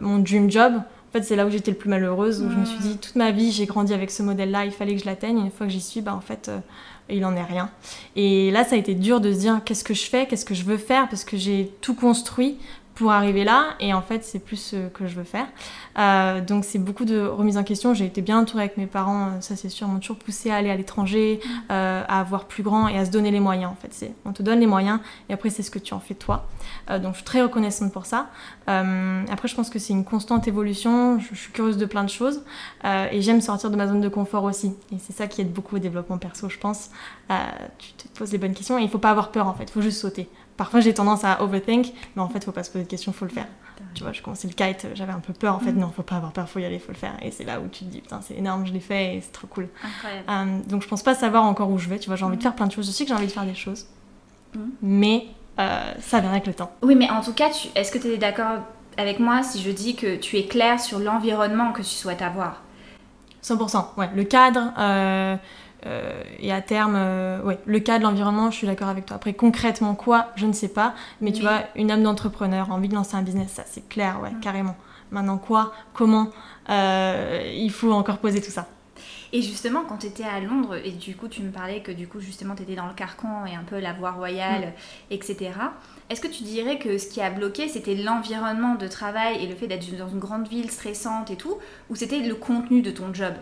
mon 0.00 0.18
dream 0.18 0.50
job, 0.50 0.74
en 0.74 1.12
fait 1.12 1.22
c'est 1.22 1.36
là 1.36 1.46
où 1.46 1.50
j'étais 1.50 1.70
le 1.70 1.76
plus 1.78 1.88
malheureuse, 1.88 2.42
où 2.42 2.50
je 2.50 2.56
me 2.56 2.64
suis 2.64 2.78
mm. 2.78 2.82
dit 2.82 2.96
toute 2.98 3.16
ma 3.16 3.30
vie 3.30 3.52
j'ai 3.52 3.66
grandi 3.66 3.94
avec 3.94 4.10
ce 4.10 4.22
modèle-là, 4.22 4.64
il 4.64 4.72
fallait 4.72 4.94
que 4.94 5.00
je 5.00 5.06
l'atteigne. 5.06 5.38
Une 5.38 5.50
fois 5.50 5.66
que 5.66 5.72
j'y 5.72 5.80
suis, 5.80 6.02
bah 6.02 6.14
en 6.14 6.20
fait 6.20 6.50
il 7.08 7.20
n'en 7.20 7.36
est 7.36 7.44
rien. 7.44 7.70
Et 8.16 8.50
là, 8.50 8.64
ça 8.64 8.74
a 8.74 8.78
été 8.78 8.94
dur 8.94 9.20
de 9.20 9.32
se 9.32 9.38
dire 9.38 9.60
qu'est-ce 9.64 9.84
que 9.84 9.94
je 9.94 10.04
fais, 10.04 10.26
qu'est-ce 10.26 10.44
que 10.44 10.54
je 10.54 10.64
veux 10.64 10.76
faire, 10.76 11.08
parce 11.08 11.24
que 11.24 11.36
j'ai 11.36 11.70
tout 11.80 11.94
construit 11.94 12.58
pour 13.02 13.10
arriver 13.10 13.42
là 13.42 13.74
et 13.80 13.92
en 13.92 14.00
fait 14.00 14.22
c'est 14.22 14.38
plus 14.38 14.56
ce 14.56 14.88
que 14.90 15.08
je 15.08 15.16
veux 15.16 15.24
faire. 15.24 15.48
Euh, 15.98 16.40
donc 16.40 16.64
c'est 16.64 16.78
beaucoup 16.78 17.04
de 17.04 17.18
remise 17.18 17.58
en 17.58 17.64
question. 17.64 17.94
J'ai 17.94 18.06
été 18.06 18.22
bien 18.22 18.38
entourée 18.38 18.62
avec 18.62 18.76
mes 18.76 18.86
parents 18.86 19.26
euh, 19.26 19.40
ça 19.40 19.56
c'est 19.56 19.70
sûr 19.70 19.88
m'ont 19.88 19.98
toujours 19.98 20.18
poussé 20.18 20.52
à 20.52 20.54
aller 20.54 20.70
à 20.70 20.76
l'étranger 20.76 21.40
mm. 21.44 21.48
euh, 21.72 22.04
à 22.06 22.20
avoir 22.20 22.44
plus 22.44 22.62
grand 22.62 22.86
et 22.86 22.96
à 22.96 23.04
se 23.04 23.10
donner 23.10 23.32
les 23.32 23.40
moyens 23.40 23.72
en 23.72 23.74
fait. 23.74 23.88
C'est 23.90 24.14
on 24.24 24.32
te 24.32 24.44
donne 24.44 24.60
les 24.60 24.68
moyens 24.68 25.00
et 25.28 25.32
après 25.32 25.50
c'est 25.50 25.64
ce 25.64 25.72
que 25.72 25.80
tu 25.80 25.94
en 25.94 25.98
fais 25.98 26.14
toi. 26.14 26.46
Donc 26.88 27.12
je 27.12 27.16
suis 27.16 27.24
très 27.24 27.42
reconnaissante 27.42 27.92
pour 27.92 28.06
ça. 28.06 28.28
Après 28.68 29.48
je 29.48 29.56
pense 29.56 29.68
que 29.68 29.80
c'est 29.80 29.92
une 29.92 30.04
constante 30.04 30.46
évolution. 30.46 31.18
Je, 31.18 31.34
suis 31.34 31.50
curieuse 31.50 31.78
de 31.78 31.86
plein 31.86 32.04
de 32.04 32.10
choses 32.10 32.44
et 32.84 33.20
j'aime 33.20 33.40
sortir 33.40 33.70
de 33.70 33.76
ma 33.76 33.88
zone 33.88 34.00
de 34.00 34.08
confort 34.08 34.44
aussi. 34.44 34.74
Et 34.92 34.98
c'est 35.00 35.12
ça 35.12 35.26
qui 35.26 35.40
aide 35.40 35.52
beaucoup 35.52 35.74
au 35.76 35.80
développement 35.80 36.18
perso 36.18 36.48
je 36.48 36.58
pense. 36.58 36.90
Tu 37.78 37.92
te 37.94 38.16
poses 38.16 38.30
les 38.30 38.38
bonnes 38.38 38.54
questions 38.54 38.78
et 38.78 38.82
il 38.82 38.88
faut 38.88 38.98
pas 38.98 39.10
avoir 39.10 39.32
peur 39.32 39.48
en 39.48 39.54
fait. 39.54 39.64
Il 39.64 39.72
faut 39.72 39.82
juste 39.82 40.00
sauter 40.00 40.28
Parfois, 40.56 40.80
j'ai 40.80 40.94
tendance 40.94 41.24
à 41.24 41.42
overthink, 41.42 41.92
mais 42.14 42.22
en 42.22 42.28
fait, 42.28 42.38
il 42.38 42.44
faut 42.44 42.52
pas 42.52 42.62
se 42.62 42.70
poser 42.70 42.84
de 42.84 42.90
questions, 42.90 43.12
faut 43.12 43.24
le 43.24 43.30
faire. 43.30 43.46
Tu 43.94 44.02
vois, 44.02 44.12
je 44.12 44.22
commençais 44.22 44.48
le 44.48 44.54
kite, 44.54 44.86
j'avais 44.94 45.12
un 45.12 45.20
peu 45.20 45.32
peur. 45.32 45.54
En 45.54 45.58
fait, 45.58 45.72
mm. 45.72 45.78
non, 45.78 45.90
faut 45.94 46.02
pas 46.02 46.16
avoir 46.16 46.32
peur, 46.32 46.48
faut 46.48 46.58
y 46.58 46.64
aller, 46.64 46.78
faut 46.78 46.92
le 46.92 46.98
faire. 46.98 47.14
Et 47.22 47.30
c'est 47.30 47.44
là 47.44 47.60
où 47.60 47.68
tu 47.68 47.84
te 47.84 47.90
dis, 47.90 48.00
putain, 48.00 48.20
c'est 48.22 48.34
énorme, 48.34 48.66
je 48.66 48.72
l'ai 48.72 48.80
fait 48.80 49.16
et 49.16 49.20
c'est 49.20 49.32
trop 49.32 49.46
cool. 49.46 49.68
Euh, 50.28 50.58
donc, 50.68 50.82
je 50.82 50.88
pense 50.88 51.02
pas 51.02 51.14
savoir 51.14 51.44
encore 51.44 51.70
où 51.70 51.78
je 51.78 51.88
vais. 51.88 51.98
Tu 51.98 52.08
vois, 52.08 52.16
j'ai 52.16 52.24
envie 52.24 52.36
de 52.36 52.40
mm. 52.40 52.42
faire 52.42 52.54
plein 52.54 52.66
de 52.66 52.72
choses. 52.72 52.86
Je 52.86 52.92
sais 52.92 53.04
que 53.04 53.08
j'ai 53.08 53.14
envie 53.14 53.26
de 53.26 53.32
faire 53.32 53.44
des 53.44 53.54
choses, 53.54 53.86
mm. 54.54 54.60
mais 54.82 55.26
euh, 55.58 55.92
ça 56.00 56.20
vient 56.20 56.30
avec 56.30 56.46
le 56.46 56.54
temps. 56.54 56.72
Oui, 56.82 56.94
mais 56.94 57.10
en 57.10 57.20
tout 57.20 57.32
cas, 57.32 57.50
est-ce 57.74 57.92
que 57.92 57.98
tu 57.98 58.08
es 58.08 58.18
d'accord 58.18 58.60
avec 58.96 59.18
moi 59.18 59.42
si 59.42 59.60
je 59.60 59.70
dis 59.70 59.96
que 59.96 60.16
tu 60.16 60.36
es 60.38 60.46
clair 60.46 60.80
sur 60.80 60.98
l'environnement 60.98 61.72
que 61.72 61.82
tu 61.82 61.88
souhaites 61.88 62.22
avoir? 62.22 62.62
100%, 63.42 63.86
ouais. 63.96 64.10
Le 64.14 64.24
cadre, 64.24 64.72
euh, 64.78 65.36
euh, 65.86 66.22
et 66.38 66.52
à 66.52 66.60
terme, 66.60 66.94
euh, 66.96 67.42
ouais, 67.42 67.58
le 67.64 67.80
cas 67.80 67.98
de 67.98 68.04
l'environnement, 68.04 68.50
je 68.50 68.56
suis 68.56 68.66
d'accord 68.66 68.88
avec 68.88 69.06
toi. 69.06 69.16
Après, 69.16 69.34
concrètement, 69.34 69.94
quoi, 69.94 70.28
je 70.36 70.46
ne 70.46 70.52
sais 70.52 70.68
pas. 70.68 70.94
Mais, 71.20 71.32
tu 71.32 71.42
vois, 71.42 71.62
une 71.76 71.90
âme 71.90 72.02
d'entrepreneur, 72.02 72.70
envie 72.70 72.88
de 72.88 72.94
lancer 72.94 73.16
un 73.16 73.22
business, 73.22 73.52
ça 73.52 73.64
c'est 73.66 73.88
clair, 73.88 74.20
ouais, 74.22 74.30
mm. 74.30 74.40
carrément. 74.40 74.76
Maintenant, 75.10 75.38
quoi, 75.38 75.72
comment, 75.92 76.30
euh, 76.70 77.52
il 77.54 77.70
faut 77.70 77.92
encore 77.92 78.18
poser 78.18 78.40
tout 78.40 78.50
ça. 78.50 78.68
Et 79.34 79.40
justement, 79.40 79.84
quand 79.88 79.98
tu 79.98 80.06
étais 80.06 80.24
à 80.24 80.40
Londres, 80.40 80.76
et 80.84 80.90
du 80.90 81.16
coup, 81.16 81.26
tu 81.26 81.42
me 81.42 81.50
parlais 81.50 81.80
que 81.80 81.90
du 81.90 82.06
coup, 82.06 82.20
justement, 82.20 82.54
tu 82.54 82.62
étais 82.62 82.74
dans 82.74 82.86
le 82.86 82.94
carcan 82.94 83.46
et 83.46 83.54
un 83.54 83.62
peu 83.64 83.78
la 83.80 83.94
voie 83.94 84.12
royale, 84.12 84.68
mm. 84.68 84.72
etc. 85.14 85.50
Est-ce 86.10 86.20
que 86.20 86.28
tu 86.28 86.44
dirais 86.44 86.78
que 86.78 86.98
ce 86.98 87.08
qui 87.08 87.20
a 87.20 87.30
bloqué, 87.30 87.68
c'était 87.68 87.94
l'environnement 87.94 88.74
de 88.76 88.86
travail 88.86 89.42
et 89.42 89.48
le 89.48 89.54
fait 89.54 89.66
d'être 89.66 89.96
dans 89.96 90.08
une 90.08 90.18
grande 90.18 90.46
ville 90.46 90.70
stressante 90.70 91.30
et 91.30 91.36
tout, 91.36 91.56
ou 91.90 91.96
c'était 91.96 92.20
le 92.20 92.34
contenu 92.34 92.82
de 92.82 92.90
ton 92.90 93.12
job? 93.12 93.34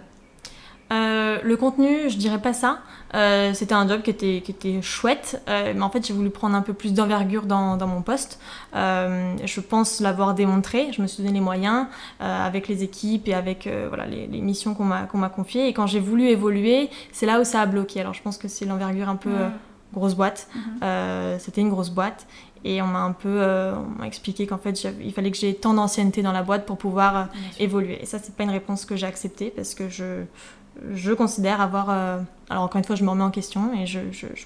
Euh, 0.92 1.38
le 1.42 1.56
contenu, 1.56 2.10
je 2.10 2.16
dirais 2.16 2.40
pas 2.40 2.52
ça. 2.52 2.80
Euh, 3.14 3.54
c'était 3.54 3.74
un 3.74 3.88
job 3.88 4.02
qui 4.02 4.10
était, 4.10 4.40
qui 4.44 4.50
était 4.50 4.82
chouette, 4.82 5.42
euh, 5.48 5.72
mais 5.74 5.82
en 5.82 5.90
fait 5.90 6.06
j'ai 6.06 6.14
voulu 6.14 6.30
prendre 6.30 6.54
un 6.54 6.62
peu 6.62 6.74
plus 6.74 6.94
d'envergure 6.94 7.42
dans, 7.42 7.76
dans, 7.76 7.88
mon 7.88 8.02
poste. 8.02 8.38
je 8.72 9.60
pense 9.60 10.00
l'avoir 10.00 10.34
démontré, 10.34 10.92
je 10.92 11.02
me 11.02 11.08
suis 11.08 11.22
donné 11.22 11.34
les 11.34 11.44
moyens 11.44 11.86
avec 12.20 12.68
les 12.68 12.82
équipes 12.84 13.28
et 13.28 13.34
avec 13.34 13.68
voilà, 13.88 14.06
les, 14.06 14.26
les, 14.26 14.40
missions 14.40 14.74
qu'on 14.74 14.84
m'a, 14.84 15.02
qu'on 15.02 15.18
m'a 15.18 15.28
confiées. 15.28 15.68
Et 15.68 15.72
quand 15.72 15.86
j'ai 15.86 16.00
voulu 16.00 16.28
évoluer, 16.28 16.88
c'est 17.12 17.26
là 17.26 17.40
où 17.40 17.44
ça 17.44 17.60
a 17.60 17.66
bloqué. 17.66 18.00
Alors 18.00 18.14
je 18.14 18.22
pense 18.22 18.38
que 18.38 18.48
c'est 18.48 18.64
l'envergure 18.64 19.08
un 19.08 19.16
peu 19.16 19.32
grosse 19.92 20.14
boîte. 20.14 20.48
Mhm. 20.54 21.38
c'était 21.38 21.60
une 21.60 21.70
grosse 21.70 21.90
boîte. 21.90 22.26
Et 22.62 22.82
on 22.82 22.86
m'a 22.86 23.00
un 23.00 23.12
peu 23.12 23.42
on 23.42 23.98
m'a 23.98 24.06
expliqué 24.06 24.46
qu'en 24.46 24.58
fait 24.58 24.86
il 25.02 25.12
fallait 25.12 25.30
que 25.30 25.36
j'ai 25.36 25.54
tant 25.54 25.74
d'ancienneté 25.74 26.22
dans 26.22 26.32
la 26.32 26.42
boîte 26.42 26.64
pour 26.64 26.78
pouvoir 26.78 27.28
évoluer. 27.58 28.00
Et 28.02 28.06
ça 28.06 28.18
c'est 28.22 28.36
pas 28.36 28.44
une 28.44 28.50
réponse 28.50 28.84
que 28.84 28.94
j'ai 28.94 29.06
acceptée 29.06 29.52
parce 29.54 29.74
que 29.74 29.88
je 29.88 30.24
je 30.94 31.12
considère 31.12 31.60
avoir. 31.60 31.90
Euh, 31.90 32.20
alors, 32.48 32.64
encore 32.64 32.78
une 32.78 32.84
fois, 32.84 32.96
je 32.96 33.04
me 33.04 33.10
remets 33.10 33.22
en 33.22 33.30
question 33.30 33.72
et 33.74 33.86
je, 33.86 34.00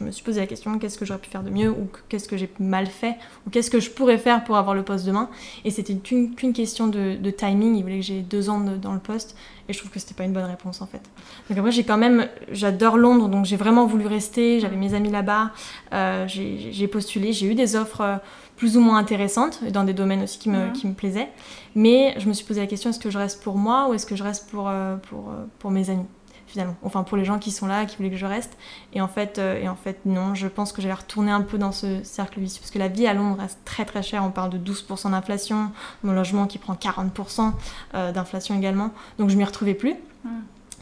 me 0.04 0.10
suis 0.10 0.22
posé 0.22 0.38
la 0.38 0.46
question 0.46 0.78
qu'est-ce 0.78 0.98
que 0.98 1.06
j'aurais 1.06 1.20
pu 1.20 1.30
faire 1.30 1.42
de 1.42 1.48
mieux 1.48 1.70
ou 1.70 1.88
qu'est-ce 2.10 2.28
que 2.28 2.36
j'ai 2.36 2.50
mal 2.60 2.86
fait 2.86 3.16
ou 3.46 3.50
qu'est-ce 3.50 3.70
que 3.70 3.80
je 3.80 3.90
pourrais 3.90 4.18
faire 4.18 4.44
pour 4.44 4.56
avoir 4.56 4.74
le 4.74 4.82
poste 4.82 5.06
demain? 5.06 5.30
Et 5.64 5.70
c'était 5.70 5.94
qu'une 5.94 6.52
question 6.52 6.86
de, 6.86 7.30
timing. 7.30 7.76
Il 7.76 7.82
voulait 7.82 8.00
que 8.00 8.04
j'ai 8.04 8.20
deux 8.20 8.50
ans 8.50 8.60
dans 8.60 8.92
le 8.92 8.98
poste 8.98 9.36
et 9.68 9.72
je 9.72 9.78
trouve 9.78 9.90
que 9.90 9.98
c'était 9.98 10.12
pas 10.14 10.24
une 10.24 10.34
bonne 10.34 10.44
réponse 10.44 10.82
en 10.82 10.86
fait. 10.86 11.00
Donc, 11.48 11.56
après, 11.56 11.72
j'ai 11.72 11.84
quand 11.84 11.96
même. 11.96 12.28
J'adore 12.52 12.98
Londres 12.98 13.28
donc 13.28 13.46
j'ai 13.46 13.56
vraiment 13.56 13.86
voulu 13.86 14.06
rester. 14.06 14.60
J'avais 14.60 14.76
mes 14.76 14.92
amis 14.92 15.10
là-bas. 15.10 15.52
Euh, 15.94 16.26
j'ai 16.28 16.88
postulé. 16.88 17.32
J'ai 17.32 17.46
eu 17.46 17.54
des 17.54 17.74
offres 17.74 18.02
euh, 18.02 18.16
plus 18.56 18.76
ou 18.76 18.80
moins 18.80 18.98
intéressantes 18.98 19.64
dans 19.70 19.84
des 19.84 19.94
domaines 19.94 20.22
aussi 20.22 20.38
qui 20.38 20.50
me, 20.50 20.70
qui 20.72 20.86
me 20.86 20.92
plaisaient. 20.92 21.30
Mais 21.74 22.14
je 22.18 22.28
me 22.28 22.34
suis 22.34 22.44
posé 22.44 22.60
la 22.60 22.66
question 22.66 22.90
est-ce 22.90 23.00
que 23.00 23.10
je 23.10 23.18
reste 23.18 23.42
pour 23.42 23.56
moi 23.56 23.88
ou 23.88 23.94
est-ce 23.94 24.04
que 24.04 24.14
je 24.14 24.22
reste 24.22 24.50
pour, 24.50 24.70
pour, 25.08 25.32
pour 25.58 25.70
mes 25.70 25.88
amis? 25.88 26.06
Finalement. 26.54 26.76
Enfin, 26.84 27.02
pour 27.02 27.16
les 27.16 27.24
gens 27.24 27.40
qui 27.40 27.50
sont 27.50 27.66
là, 27.66 27.84
qui 27.84 27.96
voulaient 27.96 28.10
que 28.10 28.16
je 28.16 28.26
reste. 28.26 28.56
Et 28.92 29.00
en 29.00 29.08
fait, 29.08 29.38
euh, 29.38 29.60
et 29.60 29.68
en 29.68 29.74
fait 29.74 29.98
non, 30.06 30.36
je 30.36 30.46
pense 30.46 30.72
que 30.72 30.80
j'allais 30.80 30.94
retourner 30.94 31.32
un 31.32 31.42
peu 31.42 31.58
dans 31.58 31.72
ce 31.72 32.04
cercle 32.04 32.38
vicieux. 32.38 32.60
Parce 32.60 32.70
que 32.70 32.78
la 32.78 32.86
vie 32.86 33.08
à 33.08 33.14
Londres 33.14 33.40
reste 33.40 33.58
très 33.64 33.84
très 33.84 34.04
chère. 34.04 34.22
On 34.24 34.30
parle 34.30 34.50
de 34.50 34.72
12% 34.72 35.10
d'inflation. 35.10 35.72
Mon 36.04 36.12
logement 36.12 36.46
qui 36.46 36.58
prend 36.58 36.74
40% 36.74 37.52
euh, 37.94 38.12
d'inflation 38.12 38.56
également. 38.56 38.90
Donc 39.18 39.30
je 39.30 39.36
m'y 39.36 39.42
retrouvais 39.42 39.74
plus. 39.74 39.94
Hmm. 40.24 40.28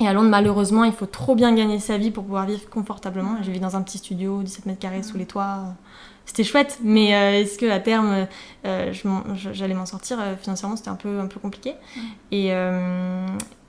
Et 0.00 0.08
à 0.08 0.12
Londres, 0.12 0.28
malheureusement, 0.28 0.84
il 0.84 0.92
faut 0.92 1.06
trop 1.06 1.34
bien 1.34 1.54
gagner 1.54 1.78
sa 1.78 1.96
vie 1.96 2.10
pour 2.10 2.24
pouvoir 2.24 2.44
vivre 2.44 2.68
confortablement. 2.68 3.38
J'ai 3.40 3.52
vécu 3.52 3.60
dans 3.60 3.76
un 3.76 3.82
petit 3.82 3.98
studio, 3.98 4.42
17 4.42 4.66
mètres 4.66 4.78
carrés 4.78 5.02
sous 5.02 5.16
les 5.16 5.26
toits. 5.26 5.74
C'était 6.26 6.44
chouette, 6.44 6.80
mais 6.82 7.14
euh, 7.14 7.40
est-ce 7.40 7.58
que 7.58 7.70
à 7.70 7.80
terme, 7.80 8.26
j'allais 9.34 9.74
m'en 9.74 9.86
sortir 9.86 10.18
Financièrement, 10.40 10.76
c'était 10.76 10.90
un 10.90 10.96
peu, 10.96 11.18
un 11.18 11.26
peu 11.26 11.40
compliqué. 11.40 11.74
Et, 12.30 12.52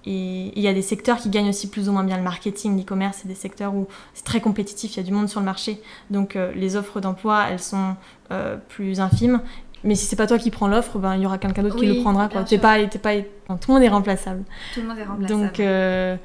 et 0.05 0.51
il 0.55 0.61
y 0.61 0.67
a 0.67 0.73
des 0.73 0.81
secteurs 0.81 1.17
qui 1.17 1.29
gagnent 1.29 1.49
aussi 1.49 1.69
plus 1.69 1.87
ou 1.87 1.91
moins 1.91 2.03
bien 2.03 2.17
le 2.17 2.23
marketing, 2.23 2.77
l'e-commerce, 2.77 3.19
c'est 3.21 3.27
des 3.27 3.35
secteurs 3.35 3.73
où 3.73 3.87
c'est 4.13 4.25
très 4.25 4.41
compétitif, 4.41 4.95
il 4.95 4.97
y 4.97 4.99
a 4.99 5.03
du 5.03 5.13
monde 5.13 5.29
sur 5.29 5.39
le 5.39 5.45
marché. 5.45 5.81
Donc 6.09 6.35
euh, 6.35 6.51
les 6.55 6.75
offres 6.75 6.99
d'emploi, 6.99 7.45
elles 7.49 7.59
sont 7.59 7.95
euh, 8.31 8.57
plus 8.69 8.99
infimes. 8.99 9.41
Mais 9.85 9.95
si 9.95 10.05
c'est 10.05 10.15
pas 10.15 10.27
toi 10.27 10.37
qui 10.37 10.51
prends 10.51 10.67
l'offre, 10.67 10.97
ben, 10.97 11.15
il 11.15 11.21
y 11.21 11.25
aura 11.25 11.37
quelqu'un 11.37 11.63
d'autre 11.63 11.77
qui 11.77 11.85
le 11.85 12.01
prendra. 12.01 12.29
Quoi. 12.29 12.43
pas, 12.43 12.79
pas, 12.87 13.15
tout 13.17 13.67
le 13.67 13.73
monde 13.73 13.83
est 13.83 13.89
remplaçable. 13.89 14.43
Tout 14.73 14.81
le 14.81 14.87
monde 14.87 14.97
est 14.97 15.03
remplaçable. 15.03 15.41
Donc, 15.41 15.59
euh, 15.59 16.15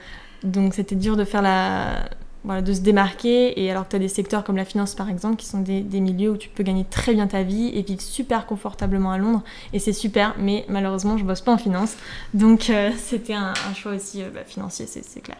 donc 0.44 0.74
c'était 0.74 0.94
dur 0.94 1.16
de 1.16 1.24
faire 1.24 1.42
la, 1.42 2.08
voilà, 2.48 2.62
de 2.62 2.72
se 2.72 2.80
démarquer. 2.80 3.62
Et 3.62 3.70
alors 3.70 3.84
que 3.84 3.90
tu 3.90 3.96
as 3.96 3.98
des 3.98 4.08
secteurs 4.08 4.42
comme 4.42 4.56
la 4.56 4.64
finance 4.64 4.94
par 4.94 5.10
exemple, 5.10 5.36
qui 5.36 5.46
sont 5.46 5.60
des, 5.60 5.82
des, 5.82 6.00
milieux 6.00 6.30
où 6.30 6.36
tu 6.38 6.48
peux 6.48 6.62
gagner 6.62 6.86
très 6.88 7.12
bien 7.12 7.26
ta 7.26 7.42
vie 7.42 7.70
et 7.74 7.82
vivre 7.82 8.00
super 8.00 8.46
confortablement 8.46 9.12
à 9.12 9.18
Londres. 9.18 9.44
Et 9.74 9.78
c'est 9.78 9.92
super, 9.92 10.34
mais 10.38 10.64
malheureusement, 10.68 11.18
je 11.18 11.24
bosse 11.24 11.42
pas 11.42 11.52
en 11.52 11.58
finance. 11.58 11.94
Donc 12.32 12.70
euh, 12.70 12.90
c'était 12.96 13.34
un, 13.34 13.52
un, 13.70 13.74
choix 13.74 13.92
aussi 13.92 14.22
bah, 14.34 14.44
financier, 14.46 14.86
c'est 14.86 15.20
clair. 15.20 15.36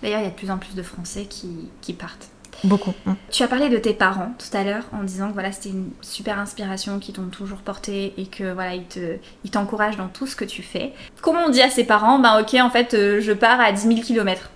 D'ailleurs, 0.00 0.20
il 0.20 0.24
y 0.24 0.26
a 0.26 0.30
de 0.30 0.36
plus 0.36 0.50
en 0.50 0.58
plus 0.58 0.74
de 0.74 0.82
Français 0.82 1.24
qui, 1.24 1.68
qui 1.80 1.92
partent. 1.92 2.28
Beaucoup. 2.62 2.94
Hein. 3.06 3.16
Tu 3.30 3.42
as 3.42 3.48
parlé 3.48 3.68
de 3.68 3.78
tes 3.78 3.92
parents 3.92 4.32
tout 4.38 4.56
à 4.56 4.62
l'heure 4.62 4.84
en 4.92 5.02
disant 5.02 5.28
que 5.28 5.34
voilà, 5.34 5.50
c'était 5.50 5.70
une 5.70 5.90
super 6.00 6.38
inspiration 6.38 6.98
qui 7.00 7.12
t'ont 7.12 7.26
toujours 7.26 7.58
porté 7.58 8.14
et 8.16 8.26
que 8.26 8.52
voilà, 8.52 8.74
ils, 8.74 8.84
te, 8.84 9.16
ils 9.44 9.50
t'encouragent 9.50 9.96
dans 9.96 10.08
tout 10.08 10.26
ce 10.26 10.36
que 10.36 10.44
tu 10.44 10.62
fais. 10.62 10.92
Comment 11.20 11.46
on 11.46 11.50
dit 11.50 11.62
à 11.62 11.70
ses 11.70 11.84
parents 11.84 12.18
Ben 12.20 12.40
ok, 12.40 12.54
en 12.54 12.70
fait, 12.70 12.94
euh, 12.94 13.20
je 13.20 13.32
pars 13.32 13.60
à 13.60 13.72
10 13.72 13.82
000 13.82 14.00
km 14.00 14.50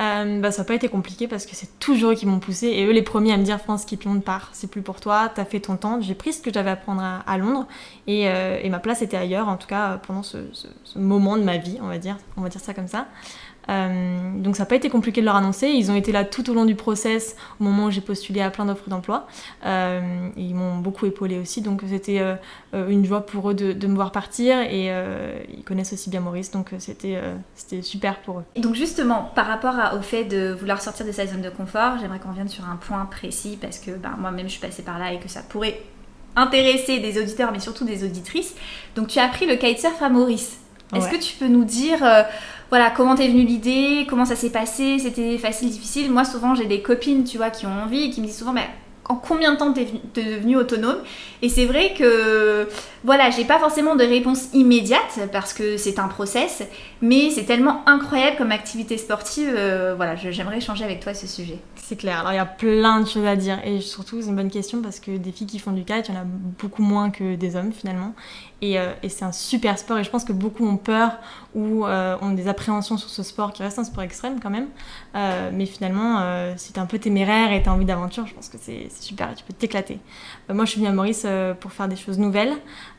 euh, 0.00 0.40
bah, 0.40 0.50
ça 0.50 0.62
n'a 0.62 0.66
pas 0.66 0.74
été 0.74 0.88
compliqué 0.88 1.28
parce 1.28 1.44
que 1.44 1.54
c'est 1.54 1.78
toujours 1.78 2.12
eux 2.12 2.14
qui 2.14 2.24
m'ont 2.26 2.38
poussé 2.38 2.68
et 2.68 2.86
eux 2.86 2.92
les 2.92 3.02
premiers 3.02 3.32
à 3.32 3.36
me 3.36 3.44
dire 3.44 3.60
France 3.60 3.84
quitte 3.84 4.04
Londres 4.04 4.22
part 4.22 4.48
c'est 4.52 4.70
plus 4.70 4.80
pour 4.80 5.00
toi 5.00 5.30
t'as 5.34 5.44
fait 5.44 5.60
ton 5.60 5.76
temps. 5.76 6.00
J'ai 6.00 6.14
pris 6.14 6.32
ce 6.32 6.40
que 6.40 6.52
j'avais 6.52 6.70
à 6.70 6.74
apprendre 6.74 7.02
à, 7.02 7.38
Londres 7.38 7.66
et, 8.06 8.28
euh, 8.28 8.58
et, 8.62 8.70
ma 8.70 8.78
place 8.78 9.02
était 9.02 9.16
ailleurs 9.16 9.48
en 9.48 9.56
tout 9.56 9.66
cas 9.66 9.98
pendant 10.06 10.22
ce, 10.22 10.38
moment 10.96 11.36
de 11.36 11.42
ma 11.42 11.58
vie 11.58 11.78
on 11.82 11.88
va 11.88 11.98
dire 11.98 12.16
ça 12.60 12.74
comme 12.74 12.88
ça 12.88 13.06
euh, 13.68 14.38
donc 14.38 14.56
ça 14.56 14.62
n'a 14.62 14.66
pas 14.66 14.74
été 14.74 14.90
compliqué 14.90 15.20
de 15.20 15.26
leur 15.26 15.36
annoncer. 15.36 15.68
Ils 15.68 15.90
ont 15.90 15.94
été 15.94 16.12
là 16.12 16.24
tout 16.24 16.48
au 16.50 16.54
long 16.54 16.64
du 16.64 16.74
process, 16.74 17.36
au 17.60 17.64
moment 17.64 17.86
où 17.86 17.90
j'ai 17.90 18.00
postulé 18.00 18.40
à 18.40 18.50
plein 18.50 18.64
d'offres 18.64 18.88
d'emploi. 18.88 19.26
Euh, 19.64 20.28
ils 20.36 20.54
m'ont 20.54 20.78
beaucoup 20.78 21.06
épaulé 21.06 21.38
aussi, 21.38 21.60
donc 21.60 21.82
c'était 21.88 22.20
euh, 22.20 22.88
une 22.88 23.04
joie 23.04 23.24
pour 23.24 23.50
eux 23.50 23.54
de, 23.54 23.86
me 23.86 23.94
voir 23.94 24.12
partir 24.12 24.58
et 24.58 24.90
ils 25.52 25.64
connaissent 25.64 25.92
aussi 25.92 26.08
bien 26.08 26.20
Maurice, 26.20 26.50
donc 26.50 26.70
c'était 26.78 27.20
c'était 27.54 27.82
super 27.82 28.20
pour 28.20 28.38
eux. 28.38 28.44
Donc 28.56 28.74
justement, 28.74 29.30
par 29.34 29.46
rapport 29.46 29.74
au 29.96 30.02
fait 30.02 30.24
de 30.24 30.52
vouloir 30.52 30.80
sortir 30.80 31.04
de 31.04 31.12
sa 31.12 31.26
zone 31.26 31.42
de 31.42 31.50
confort, 31.50 31.98
j'aimerais 32.00 32.18
qu'on 32.18 32.32
vienne 32.32 32.48
sur 32.48 32.64
un 32.64 32.76
point 32.76 33.04
précis 33.04 33.58
parce 33.60 33.78
que 33.78 33.90
ben, 33.90 34.16
moi-même 34.18 34.46
je 34.46 34.52
suis 34.52 34.60
passée 34.60 34.82
par 34.82 34.98
là 34.98 35.12
et 35.12 35.18
que 35.18 35.28
ça 35.28 35.42
pourrait 35.42 35.82
intéresser 36.36 37.00
des 37.00 37.20
auditeurs 37.20 37.52
mais 37.52 37.60
surtout 37.60 37.84
des 37.84 38.04
auditrices. 38.04 38.54
Donc 38.96 39.08
tu 39.08 39.18
as 39.18 39.24
appris 39.24 39.46
le 39.46 39.56
kitesurf 39.56 40.00
à 40.00 40.08
Maurice. 40.08 40.58
Est-ce 40.94 41.08
que 41.08 41.16
tu 41.16 41.36
peux 41.36 41.48
nous 41.48 41.64
dire 41.64 42.02
voilà, 42.72 42.88
comment 42.90 43.14
t'es 43.14 43.28
venue 43.28 43.44
l'idée, 43.44 44.06
comment 44.08 44.24
ça 44.24 44.34
s'est 44.34 44.48
passé, 44.48 44.98
c'était 44.98 45.36
facile, 45.36 45.68
difficile. 45.68 46.10
Moi, 46.10 46.24
souvent, 46.24 46.54
j'ai 46.54 46.64
des 46.64 46.80
copines, 46.80 47.22
tu 47.22 47.36
vois, 47.36 47.50
qui 47.50 47.66
ont 47.66 47.82
envie 47.84 48.04
et 48.04 48.10
qui 48.10 48.22
me 48.22 48.26
disent 48.26 48.38
souvent, 48.38 48.54
mais 48.54 48.66
en 49.10 49.16
combien 49.16 49.52
de 49.52 49.58
temps 49.58 49.74
t'es 49.74 49.86
devenue 50.14 50.56
autonome? 50.56 50.96
Et 51.42 51.50
c'est 51.50 51.66
vrai 51.66 51.92
que, 51.92 52.66
voilà, 53.04 53.28
j'ai 53.28 53.44
pas 53.44 53.58
forcément 53.58 53.94
de 53.94 54.04
réponse 54.04 54.48
immédiate 54.54 55.20
parce 55.32 55.52
que 55.52 55.76
c'est 55.76 55.98
un 55.98 56.08
process, 56.08 56.62
mais 57.02 57.28
c'est 57.28 57.44
tellement 57.44 57.82
incroyable 57.84 58.38
comme 58.38 58.52
activité 58.52 58.96
sportive. 58.96 59.52
Euh, 59.54 59.92
voilà, 59.94 60.16
j'aimerais 60.16 60.56
échanger 60.56 60.84
avec 60.84 61.00
toi 61.00 61.12
ce 61.12 61.26
sujet. 61.26 61.58
C'est 61.76 61.96
clair. 61.96 62.20
Alors, 62.20 62.32
il 62.32 62.36
y 62.36 62.38
a 62.38 62.46
plein 62.46 63.00
de 63.00 63.06
choses 63.06 63.26
à 63.26 63.36
dire 63.36 63.58
et 63.66 63.82
surtout, 63.82 64.22
c'est 64.22 64.28
une 64.28 64.36
bonne 64.36 64.50
question 64.50 64.80
parce 64.80 64.98
que 64.98 65.14
des 65.18 65.32
filles 65.32 65.46
qui 65.46 65.58
font 65.58 65.72
du 65.72 65.84
kite, 65.84 66.08
il 66.08 66.14
y 66.14 66.16
en 66.16 66.22
a 66.22 66.24
beaucoup 66.24 66.82
moins 66.82 67.10
que 67.10 67.34
des 67.34 67.54
hommes 67.54 67.72
finalement. 67.74 68.14
Euh, 68.62 68.94
et, 69.02 69.08
c'est 69.08 69.24
un 69.24 69.32
super 69.32 69.78
sport 69.78 69.98
et 69.98 70.04
je 70.04 70.10
pense 70.10 70.24
que 70.24 70.32
beaucoup 70.32 70.64
ont 70.64 70.76
peur 70.76 71.18
ou 71.54 71.84
euh, 71.84 72.16
ont 72.22 72.30
des 72.30 72.46
appréhensions 72.46 72.96
sur 72.96 73.10
ce 73.10 73.22
sport 73.22 73.52
qui 73.52 73.62
reste 73.62 73.78
un 73.78 73.84
sport 73.84 74.04
extrême 74.04 74.38
quand 74.40 74.50
même. 74.50 74.68
Euh, 75.16 75.50
mais 75.52 75.66
finalement, 75.66 76.22
si 76.56 76.72
t'es 76.72 76.78
un 76.78 76.86
peu 76.86 76.98
téméraire 76.98 77.52
et 77.52 77.62
t'as 77.62 77.72
envie 77.72 77.84
d'aventure, 77.84 78.26
je 78.26 78.34
pense 78.34 78.48
que 78.48 78.58
c'est 78.60 78.88
super 79.00 79.34
tu 79.34 79.44
peux 79.44 79.52
t'éclater. 79.52 79.98
moi, 80.48 80.64
je 80.64 80.70
suis 80.70 80.80
venue 80.80 80.90
à 80.90 80.92
Maurice 80.92 81.26
pour 81.60 81.72
faire 81.72 81.88
des 81.88 81.96
choses 81.96 82.18
nouvelles, 82.18 82.54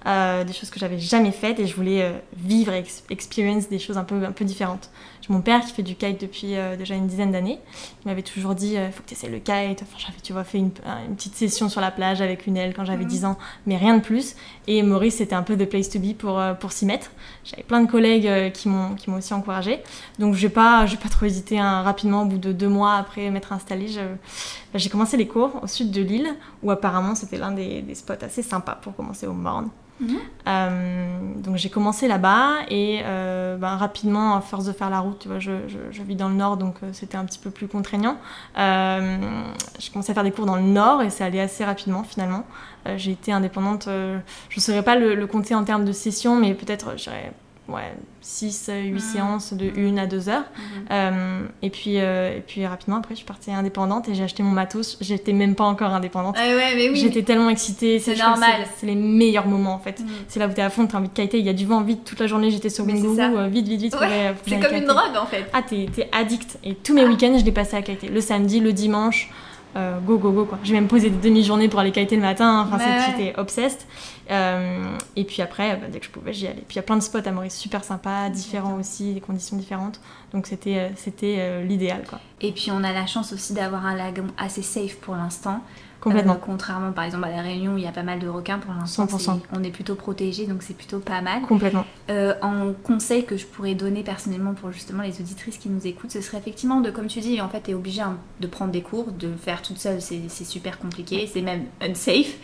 des 0.06 0.54
choses 0.54 0.70
que 0.70 0.80
j'avais 0.80 1.00
jamais 1.00 1.32
faites 1.32 1.60
et 1.60 1.68
je 1.68 1.76
voulais 1.76 2.22
vivre 2.36 2.74
et 2.74 2.84
experience 3.10 3.70
des 3.70 3.80
choses 3.80 3.98
un 3.98 4.04
peu, 4.04 4.24
un 4.26 4.32
peu 4.32 4.46
différentes. 4.46 4.90
J'ai 5.24 5.34
mon 5.34 5.40
père 5.40 5.62
qui 5.62 5.72
fait 5.72 5.84
du 5.84 5.96
kite 5.96 6.20
depuis 6.20 6.56
déjà 6.78 6.96
une 6.96 7.08
dizaine 7.08 7.32
d'années. 7.32 7.58
Il 8.04 8.10
m'avait 8.10 8.24
toujours 8.24 8.56
dit, 8.56 8.74
il 8.74 8.92
faut 8.92 9.02
que 9.04 9.08
tu 9.08 9.14
essaies 9.14 9.30
le 9.30 9.38
kite. 9.38 9.82
Enfin, 9.82 9.98
j'avais, 9.98 10.20
tu 10.22 10.34
vois, 10.34 10.44
fait 10.44 10.58
une, 10.58 10.72
petite 10.72 11.36
session 11.36 11.70
sur 11.70 11.80
la 11.80 11.92
plage 11.92 12.22
avec 12.22 12.46
une 12.46 12.58
aile 12.58 12.74
quand 12.74 12.84
j'avais 12.84 13.06
10 13.06 13.22
mmh. 13.22 13.26
ans, 13.26 13.38
mais 13.66 13.78
rien 13.78 13.96
de 13.96 14.02
plus. 14.02 14.36
Et 14.68 14.84
Maurice, 14.84 15.16
c'était 15.16 15.36
un 15.36 15.44
peu 15.44 15.56
de 15.56 15.66
place 15.66 15.90
to 15.90 16.00
be 16.00 16.14
pour, 16.14 16.40
euh, 16.40 16.54
pour 16.54 16.72
s'y 16.72 16.86
mettre. 16.86 17.12
J'avais 17.44 17.64
plein 17.64 17.82
de 17.82 17.90
collègues 17.90 18.28
euh, 18.28 18.50
qui 18.50 18.68
m'ont 18.70 18.96
aussi 19.18 19.34
encouragé. 19.34 19.82
Donc 20.20 20.36
j'ai 20.36 20.50
pas, 20.50 20.86
pas 21.02 21.10
trop 21.10 21.26
hésité 21.26 21.60
hein, 21.60 21.82
rapidement, 21.82 22.24
au 22.24 22.26
bout 22.26 22.38
de 22.38 22.52
deux 22.52 22.68
mois 22.68 22.96
après 22.96 23.30
m'être 23.30 23.54
installée. 23.54 23.96
Bah, 23.96 24.80
j'ai 24.80 24.90
commencé 24.90 25.18
les 25.18 25.28
cours 25.28 25.60
au 25.62 25.68
sud 25.68 25.92
de 25.92 26.02
l'île, 26.02 26.36
où 26.62 26.72
apparemment 26.72 27.16
c'était 27.16 27.38
l'un 27.38 27.52
des, 27.52 27.82
des, 27.82 27.96
spots 27.96 28.14
assez 28.22 28.44
sympas 28.44 28.76
pour 28.76 28.96
commencer 28.96 29.28
au 29.28 29.34
Morne. 29.34 29.70
Euh, 30.48 31.18
donc 31.38 31.56
j'ai 31.56 31.70
commencé 31.70 32.08
là-bas 32.08 32.66
et 32.70 33.02
euh, 33.04 33.58
ben, 33.58 33.76
rapidement, 33.78 34.36
à 34.36 34.42
force 34.42 34.66
de 34.66 34.74
faire 34.74 34.90
la 34.90 35.00
route, 35.00 35.20
tu 35.20 35.28
vois, 35.28 35.40
je, 35.40 35.52
vis 36.04 36.16
dans 36.16 36.30
le 36.30 36.36
nord 36.36 36.58
donc 36.58 36.76
euh, 36.84 36.90
c'était 36.92 37.18
un 37.18 37.26
petit 37.26 37.40
peu 37.40 37.50
plus 37.50 37.68
contraignant. 37.68 38.18
j'ai 38.56 39.92
commencé 39.92 40.12
à 40.12 40.14
faire 40.14 40.24
des 40.24 40.32
cours 40.32 40.46
dans 40.46 40.56
le 40.56 40.64
nord 40.64 41.02
et 41.02 41.10
ça 41.10 41.26
allait 41.26 41.40
assez 41.40 41.64
rapidement 41.64 42.04
finalement. 42.04 42.46
j'ai 42.98 43.12
été 43.12 43.32
indépendante, 43.32 43.86
je 43.88 44.20
ne 44.56 44.62
saurais 44.62 44.84
pas 44.84 44.96
le, 44.96 45.16
le, 45.16 45.28
compter 45.28 45.56
en 45.56 45.64
termes 45.64 45.86
de 45.86 45.94
sessions, 45.94 46.36
mais 46.36 46.54
peut-être, 46.54 46.98
je 46.98 47.04
dirais, 47.04 47.32
ouais, 47.68 47.94
6, 48.22 48.70
8 48.74 48.92
mmh. 48.92 49.00
séances 49.00 49.54
de 49.54 49.72
1 49.78 49.98
à 49.98 50.06
2 50.06 50.30
heures. 50.30 50.42
Mmh. 50.42 50.62
Euh, 50.92 51.42
et, 51.62 51.70
puis, 51.70 52.00
euh, 52.00 52.38
et 52.38 52.42
puis 52.42 52.66
rapidement, 52.66 52.98
après, 52.98 53.16
je 53.16 53.18
suis 53.18 53.26
partie 53.26 53.52
indépendante 53.52 54.10
et 54.10 54.16
j'ai 54.16 54.24
acheté 54.24 54.44
mon 54.44 54.52
matos. 54.52 54.98
J'étais 55.02 55.34
même 55.34 55.56
pas 55.56 55.64
encore 55.64 55.92
indépendante. 55.92 56.36
Ah 56.38 56.48
ouais, 56.48 56.76
mais 56.76 56.90
oui. 56.90 56.98
J'étais 56.98 57.24
tellement 57.24 57.50
excitée. 57.50 58.00
C'est 58.00 58.18
normal. 58.18 58.66
C'est 58.78 58.88
les 58.88 58.96
meilleurs 58.96 59.48
moments 59.48 59.74
en 59.74 59.80
fait. 59.80 60.00
Mmh. 60.00 60.08
C'est 60.28 60.40
là 60.40 60.48
où 60.48 60.52
t'es 60.52 60.62
à 60.62 60.70
fond, 60.70 60.88
t'as 60.88 60.98
envie 60.98 61.10
de 61.10 61.14
kiter. 61.14 61.40
Il 61.40 61.46
y 61.46 61.50
a 61.50 61.54
du 61.54 61.66
vent 61.66 61.82
vite 61.82 62.04
toute 62.04 62.20
la 62.20 62.28
journée. 62.28 62.52
J'étais 62.52 62.70
sur 62.70 62.86
Wingo. 62.86 63.18
Euh, 63.20 63.48
vite, 63.48 63.68
vite, 63.68 63.82
vite. 63.82 63.96
c'est 64.48 64.60
comme 64.60 64.76
une 64.76 64.86
drogue 64.86 65.18
en 65.20 65.26
fait. 65.26 65.46
Ah, 65.54 65.62
t'es 65.62 65.88
addict. 66.12 66.58
Et 66.64 66.76
tous 66.76 66.94
mes 66.94 67.06
week-ends, 67.06 67.38
je 67.38 67.46
les 67.46 67.52
passais 67.52 67.78
à 67.78 67.82
kiter. 67.82 68.10
Le 68.10 68.22
samedi, 68.22 68.60
le 68.60 68.74
dimanche. 68.74 69.30
Euh, 69.76 69.98
go 70.00 70.20
go 70.20 70.32
go 70.32 70.46
quoi. 70.46 70.60
J'ai 70.64 70.74
même 70.74 70.88
posé 70.88 71.10
des 71.10 71.30
demi-journées 71.30 71.68
pour 71.68 71.80
aller 71.80 71.92
kiter 71.92 72.16
le 72.16 72.22
matin, 72.22 72.68
enfin 72.68 72.78
j'étais 73.08 73.34
obsessed. 73.40 73.88
Euh, 74.32 74.98
et 75.16 75.24
puis 75.24 75.42
après, 75.42 75.76
bah, 75.78 75.88
dès 75.92 76.00
que 76.00 76.06
je 76.06 76.12
pouvais, 76.12 76.34
j'y 76.34 76.48
allais. 76.48 76.64
Puis 76.68 76.74
il 76.74 76.76
y 76.78 76.80
a 76.80 76.84
plein 76.84 76.98
de 76.98 77.02
spots 77.02 77.20
à 77.26 77.32
Maurice 77.32 77.58
super 77.58 77.84
sympas, 77.84 78.30
différents 78.30 78.80
aussi, 78.80 79.14
des 79.14 79.22
conditions 79.22 79.58
différentes. 79.58 80.00
Donc 80.34 80.48
c'était 80.48 80.78
euh, 80.78 80.90
c'était 80.96 81.64
l'idéal 81.64 82.04
quoi. 82.10 82.20
Et 82.42 82.52
puis 82.52 82.72
on 82.72 82.84
a 82.84 82.94
la 82.94 83.06
chance 83.06 83.34
aussi 83.34 83.54
d'avoir 83.54 83.86
un 83.86 83.96
lagon 83.96 84.28
assez 84.38 84.62
safe 84.62 84.96
pour 84.98 85.16
l'instant. 85.16 85.62
Complètement. 86.04 86.36
contrairement 86.36 86.92
par 86.92 87.06
exemple 87.06 87.24
à 87.24 87.32
la 87.32 87.42
Réunion 87.42 87.76
où 87.76 87.78
il 87.78 87.84
y 87.86 87.88
a 87.88 87.92
pas 87.94 88.04
mal 88.04 88.20
de 88.20 88.28
requins 88.28 88.60
pour 88.60 88.74
l'instant. 88.74 89.08
On 89.54 89.64
est 89.64 89.72
plutôt 89.72 89.96
protégé 89.96 90.48
donc 90.48 90.62
c'est 90.62 90.76
plutôt 90.76 91.00
pas 91.00 91.22
mal. 91.22 91.44
Complètement. 91.44 91.86
Euh, 92.10 92.34
un 92.42 92.74
conseil 92.84 93.24
que 93.26 93.38
je 93.38 93.46
pourrais 93.46 93.74
donner 93.74 94.04
personnellement 94.04 94.54
pour 94.54 94.72
justement 94.74 95.04
les 95.04 95.22
auditrices 95.22 95.58
qui 95.58 95.70
nous 95.70 95.88
écoutent, 95.88 96.12
ce 96.12 96.20
serait 96.20 96.38
effectivement 96.40 96.82
de, 96.82 96.92
comme 96.92 97.08
tu 97.08 97.22
dis, 97.22 97.40
en 97.40 97.48
fait, 97.48 97.62
tu 97.62 97.72
es 97.72 97.74
obligé 97.74 98.02
hein, 98.02 98.18
de 98.42 98.48
prendre 98.48 98.72
des 98.72 98.82
cours, 98.82 99.12
de 99.12 99.32
faire 99.38 99.62
toute 99.62 99.78
seule, 99.78 100.02
c'est 100.02 100.28
super 100.44 100.78
compliqué, 100.80 101.30
c'est 101.32 101.42
même 101.42 101.64
unsafe. 101.82 102.36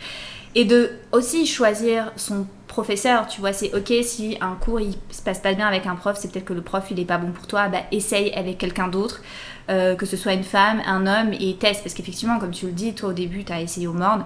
Et 0.54 0.64
de 0.64 0.90
aussi 1.12 1.46
choisir 1.46 2.12
son 2.16 2.46
professeur, 2.66 3.26
tu 3.26 3.40
vois, 3.40 3.52
c'est 3.52 3.74
ok 3.74 3.92
si 4.02 4.36
un 4.40 4.54
cours 4.54 4.80
il 4.80 4.94
se 5.10 5.22
passe 5.22 5.38
pas 5.38 5.54
bien 5.54 5.66
avec 5.66 5.86
un 5.86 5.96
prof, 5.96 6.16
c'est 6.18 6.30
peut-être 6.30 6.44
que 6.44 6.52
le 6.52 6.62
prof 6.62 6.84
il 6.90 6.98
est 7.00 7.04
pas 7.04 7.18
bon 7.18 7.32
pour 7.32 7.46
toi, 7.46 7.68
bah 7.68 7.80
essaye 7.92 8.32
avec 8.32 8.58
quelqu'un 8.58 8.88
d'autre. 8.88 9.22
Euh, 9.70 9.94
que 9.94 10.04
ce 10.04 10.16
soit 10.16 10.32
une 10.32 10.42
femme, 10.42 10.82
un 10.84 11.06
homme, 11.06 11.32
et 11.38 11.54
teste. 11.54 11.84
Parce 11.84 11.94
qu'effectivement, 11.94 12.40
comme 12.40 12.50
tu 12.50 12.66
le 12.66 12.72
dis, 12.72 12.92
toi 12.92 13.10
au 13.10 13.12
début, 13.12 13.44
tu 13.44 13.52
as 13.52 13.60
essayé 13.60 13.86
au 13.86 13.92
morne. 13.92 14.24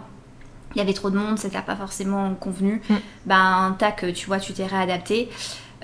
Il 0.74 0.78
y 0.78 0.80
avait 0.80 0.94
trop 0.94 1.10
de 1.10 1.18
monde, 1.18 1.38
ça 1.38 1.50
t'a 1.50 1.60
pas 1.60 1.76
forcément 1.76 2.34
convenu. 2.34 2.80
Mm. 2.88 2.94
Ben, 3.26 3.76
tac, 3.78 4.06
tu 4.14 4.26
vois, 4.26 4.40
tu 4.40 4.54
t'es 4.54 4.64
réadapté. 4.64 5.28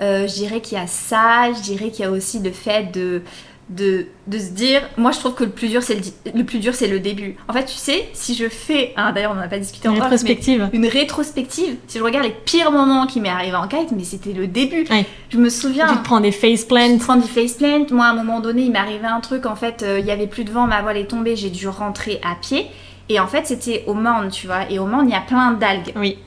Euh, 0.00 0.26
je 0.26 0.32
dirais 0.32 0.62
qu'il 0.62 0.78
y 0.78 0.80
a 0.80 0.86
ça, 0.86 1.52
je 1.52 1.60
dirais 1.60 1.90
qu'il 1.90 2.06
y 2.06 2.08
a 2.08 2.10
aussi 2.10 2.38
le 2.38 2.52
fait 2.52 2.90
de 2.90 3.22
de, 3.70 4.06
de, 4.26 4.38
se 4.38 4.50
dire, 4.50 4.82
moi 4.96 5.12
je 5.12 5.18
trouve 5.20 5.34
que 5.34 5.44
le 5.44 5.50
plus 5.50 5.68
dur 5.68 5.82
c'est 5.82 5.94
le, 5.94 6.38
le, 6.38 6.44
plus 6.44 6.58
dur 6.58 6.74
c'est 6.74 6.88
le 6.88 6.98
début. 6.98 7.36
En 7.48 7.52
fait, 7.52 7.64
tu 7.64 7.76
sais, 7.76 8.08
si 8.12 8.34
je 8.34 8.48
fais, 8.48 8.92
hein, 8.96 9.12
d'ailleurs 9.12 9.32
on 9.32 9.36
n'en 9.36 9.42
a 9.42 9.48
pas 9.48 9.58
discuté 9.58 9.88
une 9.88 10.00
rétrospective, 10.00 10.68
une 10.72 10.86
rétrospective, 10.86 11.76
si 11.86 11.98
je 11.98 12.02
regarde 12.02 12.24
les 12.24 12.34
pires 12.44 12.72
moments 12.72 13.06
qui 13.06 13.20
m'est 13.20 13.28
arrivé 13.28 13.54
en 13.54 13.68
kite, 13.68 13.92
mais 13.92 14.04
c'était 14.04 14.32
le 14.32 14.46
début. 14.46 14.86
Je 15.30 15.38
me 15.38 15.48
souviens. 15.48 15.86
Tu 15.86 15.98
te 15.98 16.04
prends 16.04 16.20
des 16.20 16.32
faceplants. 16.32 16.92
Tu 16.92 16.98
prends 16.98 17.16
des 17.16 17.28
faceplants. 17.28 17.86
Moi, 17.90 18.04
à 18.04 18.10
un 18.10 18.14
moment 18.14 18.40
donné, 18.40 18.62
il 18.62 18.72
m'est 18.72 18.78
arrivé 18.78 19.06
un 19.06 19.20
truc. 19.20 19.46
En 19.46 19.56
fait, 19.56 19.82
euh, 19.82 20.00
il 20.00 20.06
y 20.06 20.10
avait 20.10 20.26
plus 20.26 20.44
de 20.44 20.50
vent, 20.50 20.66
ma 20.66 20.82
voile 20.82 20.96
est 20.96 21.06
tombée, 21.06 21.36
j'ai 21.36 21.50
dû 21.50 21.68
rentrer 21.68 22.20
à 22.24 22.34
pied. 22.34 22.66
Et 23.08 23.18
en 23.20 23.26
fait, 23.26 23.46
c'était 23.46 23.84
au 23.86 23.94
Morne, 23.94 24.30
tu 24.30 24.46
vois. 24.46 24.70
Et 24.70 24.78
au 24.78 24.86
Morne, 24.86 25.08
il 25.08 25.12
y 25.12 25.16
a 25.16 25.20
plein 25.20 25.52
d'algues. 25.52 25.92
Oui. 25.96 26.18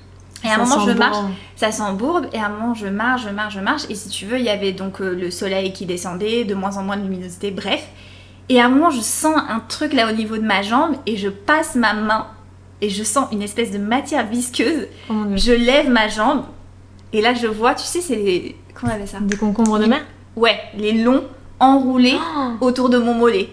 Et 0.44 0.50
à 0.50 0.56
un 0.56 0.58
moment, 0.58 0.80
je 0.80 0.92
marche, 0.92 1.18
ça 1.56 1.72
s'embourbe, 1.72 2.28
et 2.34 2.38
à 2.38 2.48
un 2.48 2.50
moment, 2.50 2.74
je 2.74 2.88
marche, 2.88 3.24
je 3.24 3.30
marche, 3.30 3.54
je 3.54 3.60
marche, 3.60 3.84
et 3.90 3.96
si 3.96 4.10
tu 4.10 4.26
veux, 4.26 4.38
il 4.38 4.44
y 4.44 4.50
avait 4.50 4.74
donc 4.74 5.00
euh, 5.00 5.14
le 5.14 5.32
soleil 5.32 5.72
qui 5.72 5.86
descendait, 5.86 6.44
de 6.44 6.54
moins 6.54 6.78
en 6.78 6.84
moins 6.84 6.98
de 6.98 7.04
luminosité, 7.04 7.52
bref. 7.52 7.88
Et 8.50 8.60
à 8.60 8.66
un 8.66 8.70
moment, 8.70 8.90
je 8.90 9.00
sens 9.00 9.36
un 9.50 9.62
truc 9.62 9.94
là 9.94 10.10
au 10.10 10.12
niveau 10.12 10.36
de 10.36 10.44
ma 10.44 10.62
jambe, 10.62 10.96
et 11.06 11.16
je 11.16 11.30
passe 11.30 11.76
ma 11.76 11.94
main, 11.94 12.28
et 12.82 12.90
je 12.90 13.04
sens 13.04 13.28
une 13.32 13.42
espèce 13.42 13.72
de 13.72 13.78
matière 13.78 14.28
visqueuse. 14.28 14.88
Oh 15.10 15.14
je 15.36 15.54
lève 15.54 15.90
ma 15.90 16.10
jambe, 16.10 16.44
et 17.14 17.22
là, 17.22 17.34
je 17.34 17.48
vois, 17.48 17.76
tu 17.76 17.86
sais, 17.86 18.02
c'est 18.02 18.16
les. 18.16 18.56
Comment 18.74 18.92
on 18.92 18.96
appelle 18.96 19.08
ça? 19.08 19.20
Des 19.22 19.38
concombres 19.38 19.80
de 19.80 19.86
mer? 19.86 20.02
Ouais, 20.36 20.60
les 20.76 20.94
longs 20.94 21.24
enroulés 21.60 22.18
oh 22.36 22.66
autour 22.66 22.90
de 22.90 22.98
mon 22.98 23.14
mollet. 23.14 23.50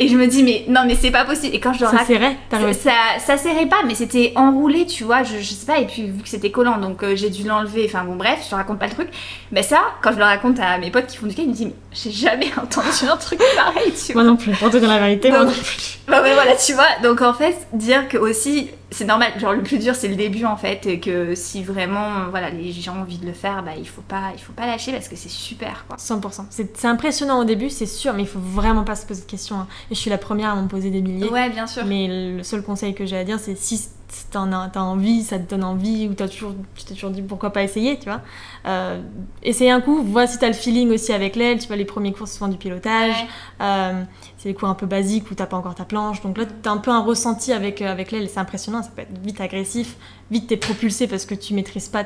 Et 0.00 0.06
je 0.06 0.16
me 0.16 0.28
dis, 0.28 0.44
mais 0.44 0.64
non, 0.68 0.82
mais 0.86 0.94
c'est 0.94 1.10
pas 1.10 1.24
possible. 1.24 1.54
Et 1.56 1.60
quand 1.60 1.72
je 1.72 1.84
le 1.84 1.90
Ça 1.90 2.04
serrait, 2.04 2.36
ça, 2.50 2.92
ça 3.18 3.36
serrait 3.36 3.66
pas, 3.66 3.82
mais 3.84 3.96
c'était 3.96 4.32
enroulé, 4.36 4.86
tu 4.86 5.02
vois, 5.02 5.24
je, 5.24 5.38
je, 5.38 5.54
sais 5.54 5.66
pas. 5.66 5.78
Et 5.80 5.86
puis, 5.86 6.02
vu 6.06 6.22
que 6.22 6.28
c'était 6.28 6.52
collant, 6.52 6.78
donc 6.78 7.02
euh, 7.02 7.16
j'ai 7.16 7.30
dû 7.30 7.42
l'enlever. 7.42 7.84
Enfin, 7.86 8.04
bon, 8.04 8.14
bref, 8.14 8.40
je 8.44 8.50
te 8.50 8.54
raconte 8.54 8.78
pas 8.78 8.86
le 8.86 8.92
truc. 8.92 9.08
Mais 9.50 9.62
ça, 9.62 9.80
quand 10.00 10.12
je 10.12 10.18
le 10.18 10.24
raconte 10.24 10.60
à 10.60 10.78
mes 10.78 10.92
potes 10.92 11.06
qui 11.06 11.16
font 11.16 11.26
du 11.26 11.32
skate, 11.32 11.46
ils 11.46 11.48
me 11.48 11.54
disent, 11.54 11.66
mais 11.66 11.74
j'ai 11.92 12.12
jamais 12.12 12.50
entendu 12.62 13.10
un 13.10 13.16
truc 13.16 13.40
pareil, 13.56 13.92
tu 13.92 14.12
vois. 14.12 14.22
Moi 14.22 14.30
non 14.30 14.36
plus, 14.36 14.52
pour 14.52 14.70
te 14.70 14.76
dire 14.76 14.88
la 14.88 15.00
vérité, 15.00 15.30
moi 15.30 15.44
non 15.44 15.52
plus. 15.52 15.98
Bah 16.06 16.22
ouais, 16.22 16.34
voilà, 16.34 16.54
tu 16.54 16.74
vois. 16.74 16.86
Donc 17.02 17.20
en 17.20 17.34
fait, 17.34 17.56
dire 17.72 18.08
que 18.08 18.18
aussi, 18.18 18.70
c'est 18.90 19.04
normal, 19.04 19.32
genre 19.38 19.52
le 19.52 19.62
plus 19.62 19.78
dur 19.78 19.94
c'est 19.94 20.08
le 20.08 20.16
début 20.16 20.44
en 20.44 20.56
fait, 20.56 20.86
et 20.86 21.00
que 21.00 21.34
si 21.34 21.62
vraiment, 21.62 22.28
voilà, 22.30 22.50
les 22.50 22.72
gens 22.72 22.96
ont 22.96 23.02
envie 23.02 23.18
de 23.18 23.26
le 23.26 23.32
faire, 23.32 23.62
bah 23.62 23.72
il 23.78 23.86
faut 23.86 24.02
pas, 24.02 24.32
il 24.34 24.40
faut 24.40 24.52
pas 24.52 24.66
lâcher 24.66 24.92
parce 24.92 25.08
que 25.08 25.16
c'est 25.16 25.28
super, 25.28 25.84
quoi. 25.86 25.96
100%. 25.96 26.44
C'est 26.50 26.84
impressionnant 26.86 27.40
au 27.40 27.44
début, 27.44 27.70
c'est 27.70 27.86
sûr, 27.86 28.14
mais 28.14 28.22
il 28.22 28.28
faut 28.28 28.38
vraiment 28.38 28.84
pas 28.84 28.96
se 28.96 29.06
poser 29.06 29.22
de 29.22 29.26
questions. 29.26 29.56
Hein. 29.56 29.66
Et 29.90 29.94
je 29.94 30.00
suis 30.00 30.10
la 30.10 30.18
première 30.18 30.50
à 30.50 30.54
m'en 30.54 30.68
poser 30.68 30.90
des 30.90 31.02
milliers. 31.02 31.28
Ouais, 31.28 31.50
bien 31.50 31.66
sûr. 31.66 31.84
Mais 31.84 32.34
le 32.36 32.42
seul 32.42 32.62
conseil 32.62 32.94
que 32.94 33.04
j'ai 33.04 33.16
à 33.16 33.24
dire, 33.24 33.38
c'est 33.38 33.56
si 33.58 33.88
t'en 34.30 34.52
as, 34.52 34.70
as, 34.74 34.82
envie, 34.82 35.22
ça 35.22 35.38
te 35.38 35.50
donne 35.50 35.64
envie, 35.64 36.08
ou 36.08 36.22
as 36.22 36.28
toujours, 36.28 36.54
tu 36.74 36.84
t'es 36.84 36.94
toujours 36.94 37.10
dit 37.10 37.22
pourquoi 37.22 37.50
pas 37.50 37.62
essayer, 37.62 37.98
tu 37.98 38.04
vois. 38.04 38.20
Euh, 38.66 39.00
essaye 39.42 39.70
un 39.70 39.80
coup, 39.80 40.02
vois 40.02 40.26
si 40.26 40.38
t'as 40.38 40.48
le 40.48 40.54
feeling 40.54 40.90
aussi 40.90 41.12
avec 41.12 41.36
l'aile, 41.36 41.58
tu 41.58 41.66
vois, 41.66 41.76
les 41.76 41.84
premiers 41.84 42.12
cours, 42.12 42.28
souvent 42.28 42.48
du 42.48 42.56
pilotage. 42.56 43.26
Euh, 43.60 44.02
c'est 44.36 44.50
des 44.50 44.54
cours 44.54 44.68
un 44.68 44.74
peu 44.74 44.86
basiques 44.86 45.30
où 45.30 45.34
t'as 45.34 45.46
pas 45.46 45.56
encore 45.56 45.74
ta 45.74 45.84
planche. 45.84 46.22
Donc 46.22 46.38
là, 46.38 46.44
t'as 46.62 46.70
un 46.70 46.78
peu 46.78 46.90
un 46.90 47.00
ressenti 47.00 47.52
avec, 47.52 47.82
euh, 47.82 47.90
avec 47.90 48.10
l'aile, 48.10 48.28
c'est 48.28 48.40
impressionnant, 48.40 48.82
ça 48.82 48.90
peut 48.94 49.02
être 49.02 49.18
vite 49.22 49.40
agressif, 49.40 49.96
vite 50.30 50.46
t'es 50.46 50.56
propulsé 50.56 51.06
parce 51.06 51.26
que 51.26 51.34
tu 51.34 51.54
maîtrises 51.54 51.88
pas 51.88 52.04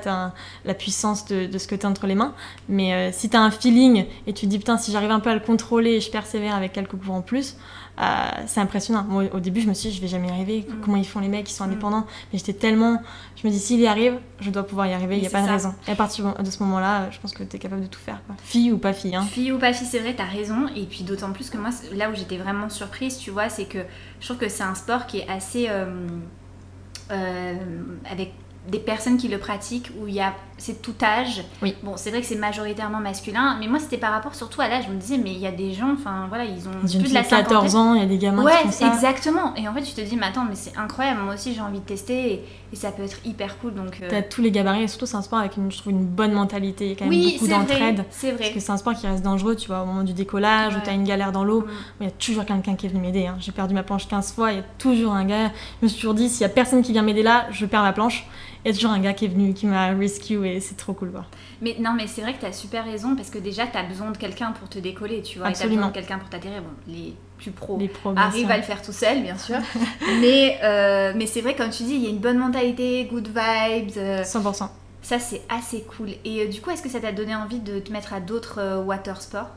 la 0.65 0.75
puissance 0.75 1.27
de, 1.27 1.47
de 1.47 1.59
ce 1.59 1.67
que 1.67 1.75
t'as 1.75 1.89
entre 1.89 2.07
les 2.07 2.15
mains. 2.15 2.35
Mais 2.69 3.13
si 3.13 3.29
t'as 3.29 3.41
un 3.41 3.51
feeling 3.51 4.07
et 4.27 4.33
tu 4.33 4.47
te 4.47 4.51
dis, 4.51 4.59
putain, 4.59 4.77
si 4.77 4.93
j'arrive 4.93 5.11
un 5.11 5.21
peu 5.21 5.31
à 5.31 5.35
le 5.35 5.41
contrôler 5.41 5.93
et 5.93 6.01
je 6.01 6.11
persévère 6.11 6.55
avec 6.55 6.73
quelques 6.73 6.97
cours 6.97 7.15
en 7.15 7.23
plus, 7.23 7.57
euh, 8.01 8.05
c'est 8.47 8.61
impressionnant. 8.61 9.05
Moi, 9.09 9.25
au 9.33 9.41
début, 9.41 9.61
je 9.61 9.69
me 9.69 9.75
suis 9.75 9.91
dit, 9.91 9.97
je 9.97 10.01
vais 10.01 10.09
jamais 10.09 10.29
y 10.29 10.31
arriver. 10.31 10.67
Mm. 10.67 10.81
Comment 10.83 10.97
ils 10.97 11.07
font 11.07 11.21
les 11.21 11.29
mecs? 11.29 11.47
Qui 11.47 11.53
sont 11.53 11.65
mm. 11.65 11.71
indépendants 11.71 12.07
Mais 12.33 12.39
j'étais 12.39 12.55
tellement. 12.55 13.03
Je 13.37 13.47
me 13.47 13.53
dis, 13.53 13.59
s'il 13.59 13.81
y 13.81 13.87
arrive, 13.87 14.19
je 14.41 14.51
dois 14.51 14.63
pouvoir 14.63 14.87
y 14.87 14.95
arriver. 14.95 15.17
Il 15.17 15.21
n'y 15.21 15.27
a 15.27 15.31
pas 15.31 15.43
de 15.43 15.49
raison. 15.49 15.75
Et 15.87 15.93
à 15.93 15.97
partir 15.97 16.35
de 16.35 16.51
ce 16.51 16.63
moment-là, 16.63 17.11
je 17.11 17.19
pense 17.19 17.33
que 17.33 17.43
tu 17.43 17.57
es 17.57 17.59
capable 17.59 17.83
de 17.83 17.87
tout 17.87 18.01
faire. 18.01 18.21
Fille 18.43 18.73
ou 18.73 18.79
pas 18.79 18.93
fille. 18.93 19.15
Hein. 19.15 19.23
Fille 19.23 19.53
ou 19.53 19.59
pas 19.59 19.73
fille, 19.73 19.87
c'est 19.87 19.99
vrai, 19.99 20.15
tu 20.15 20.23
as 20.23 20.27
raison. 20.27 20.69
Et 20.75 20.85
puis 20.85 21.05
d'autant 21.05 21.33
plus 21.33 21.51
que 21.51 21.59
moi, 21.59 21.71
là 21.95 22.11
où 22.11 22.15
j'étais 22.15 22.39
vraiment 22.39 22.69
surprise, 22.71 23.19
tu 23.19 23.31
vois, 23.31 23.49
c'est 23.49 23.67
que 23.67 23.79
je 24.21 24.27
trouve 24.27 24.39
que 24.39 24.49
c'est 24.49 24.63
un 24.63 24.75
sport 24.75 25.07
qui 25.07 25.19
est 25.19 25.29
assez. 25.29 25.69
Euh, 25.69 25.83
euh, 25.83 26.09
avec 27.13 28.33
des 28.69 28.79
personnes 28.79 29.17
qui 29.17 29.29
le 29.29 29.39
pratiquent 29.39 29.91
où 30.01 30.07
il 30.07 30.15
y 30.15 30.21
a 30.21 30.35
c'est 30.63 30.81
tout 30.81 30.95
âge. 31.03 31.43
Oui. 31.61 31.75
Bon, 31.83 31.95
c'est 31.97 32.11
vrai 32.11 32.21
que 32.21 32.27
c'est 32.27 32.37
majoritairement 32.37 33.01
masculin, 33.01 33.57
mais 33.59 33.67
moi 33.67 33.81
c'était 33.81 33.97
par 33.97 34.13
rapport 34.13 34.37
surtout 34.37 34.61
à 34.61 34.69
l'âge. 34.69 34.85
Je 34.87 34.93
me 34.93 34.99
disais 34.99 35.19
mais 35.19 35.33
il 35.33 35.41
y 35.41 35.47
a 35.47 35.51
des 35.51 35.73
gens, 35.73 35.93
enfin 35.93 36.27
voilà, 36.29 36.45
ils 36.45 36.69
ont 36.69 36.81
plus 36.81 37.09
de 37.09 37.15
la 37.15 37.25
14 37.25 37.75
ans, 37.75 37.95
il 37.95 38.01
y 38.01 38.05
a 38.05 38.07
des 38.07 38.19
gamins 38.19 38.45
ouais, 38.45 38.53
qui 38.63 38.69
font 38.69 38.73
ça. 38.73 38.95
exactement. 38.95 39.55
Et 39.57 39.67
en 39.67 39.75
fait, 39.75 39.83
tu 39.83 39.93
te 39.93 40.01
dis 40.01 40.17
mais 40.17 40.27
attends, 40.27 40.45
mais 40.49 40.55
c'est 40.55 40.77
incroyable. 40.77 41.23
Moi 41.23 41.35
aussi 41.35 41.55
j'ai 41.55 41.61
envie 41.61 41.81
de 41.81 41.85
tester 41.85 42.45
et, 42.73 42.77
ça 42.77 42.91
peut 42.91 43.03
être 43.03 43.19
hyper 43.25 43.59
cool. 43.59 43.75
Donc 43.75 43.99
euh... 44.03 44.07
t'as 44.09 44.23
tous 44.23 44.41
les 44.41 44.51
gabarits 44.51 44.85
et 44.85 44.89
surtout 44.89 45.07
c'est 45.07 45.17
un 45.17 45.23
sport 45.23 45.41
avec 45.41 45.57
une 45.57 45.71
je 45.71 45.79
trouve 45.79 45.93
une 45.93 46.07
bonne 46.07 46.33
mentalité, 46.33 46.97
quand 46.97 47.07
même 47.07 47.23
beaucoup 47.33 47.49
d'entraide. 47.49 48.05
C'est 48.11 48.31
vrai. 48.31 48.39
Parce 48.39 48.51
que 48.51 48.61
c'est 48.61 48.73
un 48.73 48.77
sport 48.77 48.95
qui 48.95 49.07
reste 49.07 49.25
dangereux, 49.25 49.57
tu 49.57 49.67
vois, 49.67 49.83
au 49.83 49.87
moment 49.87 50.05
du 50.05 50.13
décollage 50.13 50.77
où 50.77 50.79
t'as 50.85 50.95
une 50.95 51.05
galère 51.05 51.33
dans 51.33 51.45
l'eau, 51.45 51.63
mm. 51.63 51.71
il 52.01 52.05
y 52.05 52.09
a 52.09 52.13
toujours 52.13 52.45
quelqu'un 52.45 52.77
qui 52.77 52.87
est 52.87 52.89
venu 52.89 53.01
m'aider. 53.01 53.27
Hein. 53.27 53.37
J'ai 53.41 53.53
perdu 53.53 53.75
ma 53.75 53.83
planche 53.83 54.07
15 54.07 54.33
fois, 54.33 54.53
il 54.53 54.59
y 54.59 54.61
a 54.61 54.65
toujours 54.79 55.13
un 55.13 55.25
gars. 55.25 55.51
Je 55.81 55.87
me 55.87 55.89
suis 55.89 56.01
toujours 56.01 56.15
dit 56.15 56.29
s'il 56.29 56.43
y 56.43 56.45
a 56.45 56.49
personne 56.49 56.83
qui 56.83 56.93
vient 56.93 57.03
m'aider 57.03 57.25
là, 57.25 57.47
je 57.51 57.67
perds 57.67 57.83
ma 57.83 57.93
planche 57.93 58.27
il 58.65 58.69
y 58.69 58.71
a 58.71 58.75
toujours 58.75 58.93
un 58.93 59.01
gars 59.01 59.13
qui 59.13 59.25
est 59.25 59.29
venu, 59.29 59.55
qui 59.55 59.67
m'a 59.67 59.89
rescue 59.89 60.47
et 60.47 60.61
c'est 60.61 60.77
trop 60.77 60.93
cool. 60.93 61.11
Quoi. 61.11 61.27
Mais 61.61 61.77
non, 61.81 61.95
mais 61.97 62.07
c'est 62.07 62.21
vrai 62.23 62.35
que 62.35 62.41
tu 62.41 62.47
as 62.47 62.53
super 62.53 62.85
raison 62.85 63.17
parce 63.17 63.31
que 63.31 63.39
déjà, 63.39 63.67
tu 63.67 63.77
as 63.77 63.83
besoin 63.83 64.11
de 64.13 64.17
quelqu'un 64.17 64.53
pour 64.53 64.69
te 64.69 64.79
décoller, 64.79 65.23
tu 65.23 65.39
vois. 65.39 65.49
Absolument. 65.49 65.75
tu 65.75 65.75
as 65.75 65.77
besoin 65.77 65.89
de 65.89 65.95
quelqu'un 65.95 66.19
pour 66.19 66.29
t'atterrir. 66.29 66.63
Bon, 66.63 66.71
les 66.87 67.15
plus 67.39 67.51
pros, 67.51 67.79
les 67.79 67.91
arrivent 68.17 68.51
à 68.51 68.57
le 68.57 68.63
faire 68.63 68.81
tout 68.81 68.93
seul, 68.93 69.23
bien 69.23 69.37
sûr. 69.37 69.57
mais 70.21 70.59
euh, 70.63 71.13
mais 71.17 71.27
c'est 71.27 71.41
vrai, 71.41 71.57
comme 71.57 71.71
tu 71.71 71.83
dis, 71.83 71.95
il 71.95 72.03
y 72.05 72.07
a 72.07 72.11
une 72.11 72.19
bonne 72.19 72.39
mentalité, 72.39 73.09
good 73.11 73.27
vibes. 73.27 73.91
100%. 73.91 73.97
Euh, 73.99 74.67
ça, 75.03 75.19
c'est 75.19 75.43
assez 75.49 75.83
cool. 75.83 76.11
Et 76.25 76.43
euh, 76.43 76.49
du 76.49 76.61
coup, 76.61 76.71
est-ce 76.71 76.83
que 76.83 76.89
ça 76.89 77.01
t'a 77.01 77.11
donné 77.11 77.35
envie 77.35 77.59
de 77.59 77.81
te 77.81 77.91
mettre 77.91 78.13
à 78.13 78.21
d'autres 78.21 78.85
water 78.87 79.21
sports? 79.21 79.51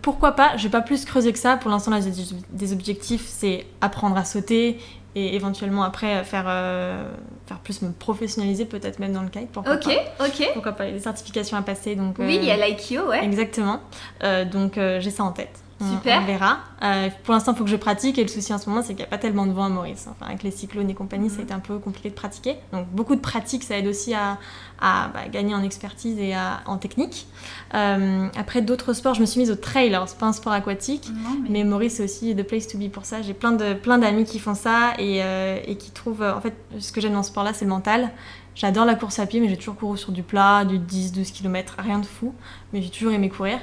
Pourquoi 0.00 0.32
pas? 0.32 0.56
Je 0.56 0.62
vais 0.62 0.70
pas 0.70 0.80
plus 0.80 1.04
creuser 1.04 1.34
que 1.34 1.38
ça. 1.38 1.58
Pour 1.58 1.70
l'instant, 1.70 1.90
là, 1.90 2.00
j'ai 2.00 2.10
des 2.50 2.72
objectifs, 2.72 3.26
c'est 3.26 3.66
apprendre 3.82 4.16
à 4.16 4.24
sauter 4.24 4.78
et 5.14 5.34
éventuellement 5.34 5.82
après 5.82 6.24
faire, 6.24 6.44
euh, 6.46 7.04
faire 7.46 7.58
plus 7.58 7.82
me 7.82 7.90
professionnaliser 7.90 8.64
peut-être 8.64 8.98
même 8.98 9.12
dans 9.12 9.22
le 9.22 9.28
kite 9.28 9.50
pourquoi 9.52 9.74
ok 9.74 9.88
ok. 10.20 10.50
Pourquoi 10.52 10.72
pas 10.72 10.84
il 10.84 10.88
y 10.88 10.90
a 10.92 10.96
des 10.96 11.02
certifications 11.02 11.56
à 11.56 11.62
passer 11.62 11.96
donc 11.96 12.16
oui 12.18 12.36
il 12.36 12.44
y 12.44 12.50
a 12.50 12.54
euh, 12.54 12.66
l'IKO 12.66 13.08
ouais. 13.08 13.24
exactement. 13.24 13.80
Euh, 14.22 14.44
donc 14.44 14.74
j'ai 14.76 15.10
ça 15.10 15.24
en 15.24 15.32
tête 15.32 15.62
Super. 15.80 16.20
On, 16.22 16.26
verra. 16.26 16.58
Euh, 16.82 17.08
pour 17.24 17.32
l'instant, 17.32 17.52
il 17.52 17.58
faut 17.58 17.64
que 17.64 17.70
je 17.70 17.76
pratique. 17.76 18.18
Et 18.18 18.22
le 18.22 18.28
souci 18.28 18.52
en 18.52 18.58
ce 18.58 18.68
moment, 18.68 18.82
c'est 18.82 18.88
qu'il 18.88 18.98
n'y 18.98 19.04
a 19.04 19.08
pas 19.08 19.18
tellement 19.18 19.46
de 19.46 19.52
vent 19.52 19.64
à 19.64 19.68
Maurice. 19.70 20.08
Enfin, 20.10 20.26
avec 20.26 20.42
les 20.42 20.50
cyclones 20.50 20.90
et 20.90 20.94
compagnie, 20.94 21.30
ça 21.30 21.36
a 21.36 21.38
mhm. 21.38 21.44
été 21.44 21.54
un 21.54 21.60
peu 21.60 21.78
compliqué 21.78 22.10
de 22.10 22.14
pratiquer. 22.14 22.56
Donc, 22.72 22.88
beaucoup 22.88 23.14
de 23.14 23.20
pratique, 23.20 23.64
ça 23.64 23.78
aide 23.78 23.86
aussi 23.86 24.12
à, 24.12 24.38
à 24.80 25.08
bah, 25.08 25.28
gagner 25.30 25.54
en 25.54 25.62
expertise 25.62 26.18
et 26.18 26.34
en 26.66 26.76
technique. 26.76 27.26
Euh, 27.74 28.28
après, 28.36 28.60
d'autres 28.60 28.92
sports, 28.92 29.14
je 29.14 29.20
me 29.20 29.26
suis 29.26 29.40
mise 29.40 29.50
au 29.50 29.56
trail. 29.56 29.94
Alors, 29.94 30.08
c'est 30.08 30.18
pas 30.18 30.26
un 30.26 30.32
sport 30.32 30.52
aquatique, 30.52 31.08
mais... 31.48 31.64
Maurice, 31.64 31.94
c'est 31.94 32.04
aussi 32.04 32.34
the 32.34 32.42
place 32.42 32.66
to 32.66 32.78
be 32.78 32.90
pour 32.90 33.04
ça. 33.04 33.22
J'ai 33.22 33.34
plein 33.34 33.52
d'amis 33.52 33.76
plein 33.80 34.24
qui 34.24 34.38
font 34.38 34.54
ça 34.54 34.94
et, 34.98 35.22
euh, 35.22 35.58
et 35.64 35.76
qui 35.76 35.92
trouvent. 35.92 36.22
en 36.22 36.40
fait, 36.40 36.54
ce 36.78 36.90
que 36.90 37.00
j'aime 37.00 37.12
dans 37.12 37.22
ce 37.22 37.28
sport-là, 37.28 37.52
c'est 37.54 37.64
le 37.64 37.70
mental. 37.70 38.10
J'adore 38.54 38.84
la 38.84 38.94
course 38.94 39.18
à 39.18 39.26
pied, 39.26 39.40
mais 39.40 39.48
j'ai 39.48 39.56
toujours 39.56 39.76
couru 39.76 39.96
sur 39.96 40.12
du 40.12 40.22
plat, 40.22 40.64
du 40.64 40.78
10-12 40.78 41.32
km, 41.32 41.76
rien 41.78 41.98
de 41.98 42.06
fou. 42.06 42.34
Mais 42.72 42.82
j'ai 42.82 42.90
toujours 42.90 43.12
aimé 43.12 43.28
courir. 43.28 43.58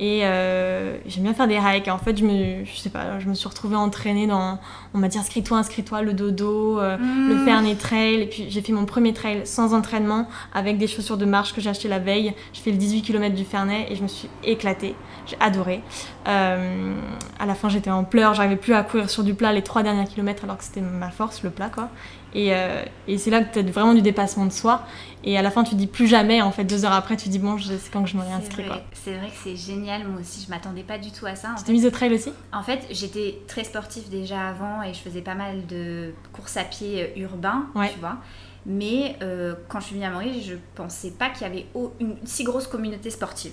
Et 0.00 0.20
euh, 0.22 0.96
j'aime 1.06 1.24
bien 1.24 1.34
faire 1.34 1.48
des 1.48 1.56
hikes. 1.56 1.88
En 1.88 1.98
fait, 1.98 2.16
je 2.16 2.24
me, 2.24 2.64
je 2.64 2.76
sais 2.76 2.90
pas, 2.90 3.18
je 3.18 3.28
me 3.28 3.34
suis 3.34 3.48
retrouvée 3.48 3.76
entraînée 3.76 4.28
dans. 4.28 4.60
On 4.94 4.98
m'a 4.98 5.08
dit 5.08 5.18
inscris-toi, 5.18 5.58
inscris-toi, 5.58 6.02
le 6.02 6.12
dodo, 6.12 6.78
euh, 6.78 6.96
le 6.96 7.34
mmh. 7.34 7.44
Fernet 7.44 7.74
Trail. 7.74 8.22
Et 8.22 8.26
puis 8.26 8.46
j'ai 8.48 8.62
fait 8.62 8.72
mon 8.72 8.84
premier 8.84 9.12
trail 9.12 9.42
sans 9.44 9.74
entraînement 9.74 10.28
avec 10.54 10.78
des 10.78 10.86
chaussures 10.86 11.16
de 11.16 11.24
marche 11.24 11.52
que 11.52 11.60
j'ai 11.60 11.70
achetées 11.70 11.88
la 11.88 11.98
veille. 11.98 12.32
J'ai 12.52 12.62
fait 12.62 12.70
le 12.70 12.76
18 12.76 13.02
km 13.02 13.34
du 13.34 13.44
Fernet 13.44 13.86
et 13.90 13.96
je 13.96 14.02
me 14.02 14.08
suis 14.08 14.28
éclatée. 14.44 14.94
J'ai 15.26 15.36
adoré. 15.40 15.82
Euh, 16.28 16.94
à 17.40 17.46
la 17.46 17.54
fin, 17.54 17.68
j'étais 17.68 17.90
en 17.90 18.04
pleurs. 18.04 18.34
J'arrivais 18.34 18.56
plus 18.56 18.74
à 18.74 18.82
courir 18.84 19.10
sur 19.10 19.24
du 19.24 19.34
plat 19.34 19.52
les 19.52 19.62
trois 19.62 19.82
derniers 19.82 20.06
kilomètres 20.06 20.44
alors 20.44 20.58
que 20.58 20.64
c'était 20.64 20.80
ma 20.80 21.10
force, 21.10 21.42
le 21.42 21.50
plat, 21.50 21.70
quoi. 21.70 21.88
Et, 22.34 22.54
euh, 22.54 22.84
et 23.06 23.18
c'est 23.18 23.30
là 23.30 23.42
que 23.42 23.52
tu 23.52 23.58
as 23.58 23.62
vraiment 23.70 23.94
du 23.94 24.02
dépassement 24.02 24.46
de 24.46 24.52
soi. 24.52 24.82
Et 25.24 25.36
à 25.36 25.42
la 25.42 25.50
fin, 25.50 25.64
tu 25.64 25.74
dis 25.74 25.86
plus 25.86 26.06
jamais. 26.06 26.42
En 26.42 26.52
fait, 26.52 26.64
deux 26.64 26.84
heures 26.84 26.92
après, 26.92 27.16
tu 27.16 27.28
dis 27.28 27.38
bon, 27.38 27.58
c'est 27.58 27.90
quand 27.90 28.04
que 28.04 28.08
je 28.08 28.16
me 28.16 28.22
réinscris. 28.22 28.64
C'est 28.92 29.14
vrai 29.14 29.28
que 29.28 29.36
c'est 29.42 29.56
génial. 29.56 30.06
Moi 30.06 30.20
aussi, 30.20 30.44
je 30.44 30.50
m'attendais 30.50 30.82
pas 30.82 30.98
du 30.98 31.10
tout 31.10 31.26
à 31.26 31.34
ça. 31.34 31.54
Tu 31.58 31.64
t'es 31.64 31.72
mise 31.72 31.86
au 31.86 31.90
trail 31.90 32.12
aussi? 32.12 32.32
En 32.52 32.62
fait, 32.62 32.86
j'étais 32.90 33.40
très 33.46 33.64
sportive 33.64 34.08
déjà 34.10 34.48
avant 34.48 34.82
et 34.82 34.94
je 34.94 34.98
faisais 35.00 35.22
pas 35.22 35.34
mal 35.34 35.66
de 35.66 36.12
courses 36.32 36.56
à 36.56 36.64
pied 36.64 37.02
euh, 37.16 37.22
urbains, 37.22 37.66
tu 37.92 37.98
vois. 37.98 38.18
Mais 38.66 39.16
euh, 39.22 39.54
quand 39.68 39.80
je 39.80 39.86
suis 39.86 39.94
venue 39.94 40.06
à 40.06 40.10
Maurice, 40.10 40.44
je 40.44 40.54
pensais 40.74 41.12
pas 41.12 41.30
qu'il 41.30 41.42
y 41.42 41.50
avait 41.50 41.66
une 42.00 42.16
si 42.24 42.44
grosse 42.44 42.66
communauté 42.66 43.08
sportive. 43.10 43.52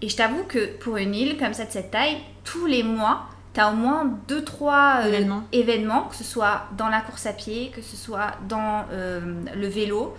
Et 0.00 0.08
je 0.08 0.16
t'avoue 0.16 0.44
que 0.44 0.78
pour 0.78 0.96
une 0.96 1.14
île 1.14 1.36
comme 1.36 1.52
ça 1.52 1.64
de 1.64 1.70
cette 1.70 1.90
taille, 1.90 2.18
tous 2.44 2.66
les 2.66 2.82
mois, 2.82 3.26
tu 3.54 3.60
as 3.60 3.70
au 3.70 3.74
moins 3.74 4.10
2-3 4.28 5.06
euh, 5.06 5.40
événements. 5.52 6.02
que 6.02 6.16
ce 6.16 6.24
soit 6.24 6.62
dans 6.76 6.88
la 6.88 7.00
course 7.00 7.26
à 7.26 7.32
pied, 7.32 7.70
que 7.74 7.82
ce 7.82 7.96
soit 7.96 8.32
dans 8.48 8.84
euh, 8.92 9.20
le 9.54 9.68
vélo, 9.68 10.14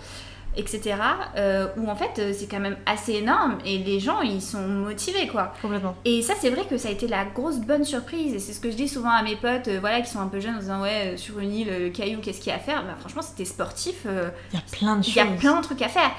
etc. 0.56 0.96
Euh, 1.36 1.68
où 1.76 1.88
en 1.88 1.94
fait 1.94 2.32
c'est 2.32 2.48
quand 2.48 2.58
même 2.58 2.76
assez 2.84 3.12
énorme 3.12 3.58
et 3.64 3.78
les 3.78 4.00
gens 4.00 4.20
ils 4.20 4.42
sont 4.42 4.66
motivés 4.66 5.28
quoi. 5.28 5.54
Complètement. 5.62 5.94
Et 6.04 6.22
ça 6.22 6.34
c'est 6.38 6.50
vrai 6.50 6.64
que 6.68 6.76
ça 6.76 6.88
a 6.88 6.90
été 6.90 7.06
la 7.06 7.24
grosse 7.24 7.58
bonne 7.58 7.84
surprise 7.84 8.34
et 8.34 8.40
c'est 8.40 8.52
ce 8.52 8.60
que 8.60 8.70
je 8.70 8.76
dis 8.76 8.88
souvent 8.88 9.10
à 9.10 9.22
mes 9.22 9.36
potes 9.36 9.68
voilà 9.80 10.00
qui 10.00 10.10
sont 10.10 10.20
un 10.20 10.26
peu 10.26 10.40
jeunes 10.40 10.56
en 10.56 10.60
disant 10.60 10.82
ouais 10.82 11.14
sur 11.16 11.38
une 11.38 11.54
île 11.54 11.92
caillou 11.92 12.20
qu'est-ce 12.20 12.40
qu'il 12.40 12.50
y 12.50 12.52
a 12.52 12.56
à 12.56 12.60
faire? 12.60 12.82
Bah, 12.84 12.96
Franchement 12.98 13.22
c'était 13.22 13.44
sportif. 13.44 14.04
Il 14.04 14.56
y 14.56 14.60
a 14.60 14.64
plein 14.72 14.96
de 14.96 15.04
choses. 15.04 15.14
Il 15.14 15.18
y 15.18 15.20
a 15.20 15.26
plein 15.26 15.56
de 15.56 15.62
trucs 15.62 15.82
à 15.82 15.88
faire. 15.88 16.10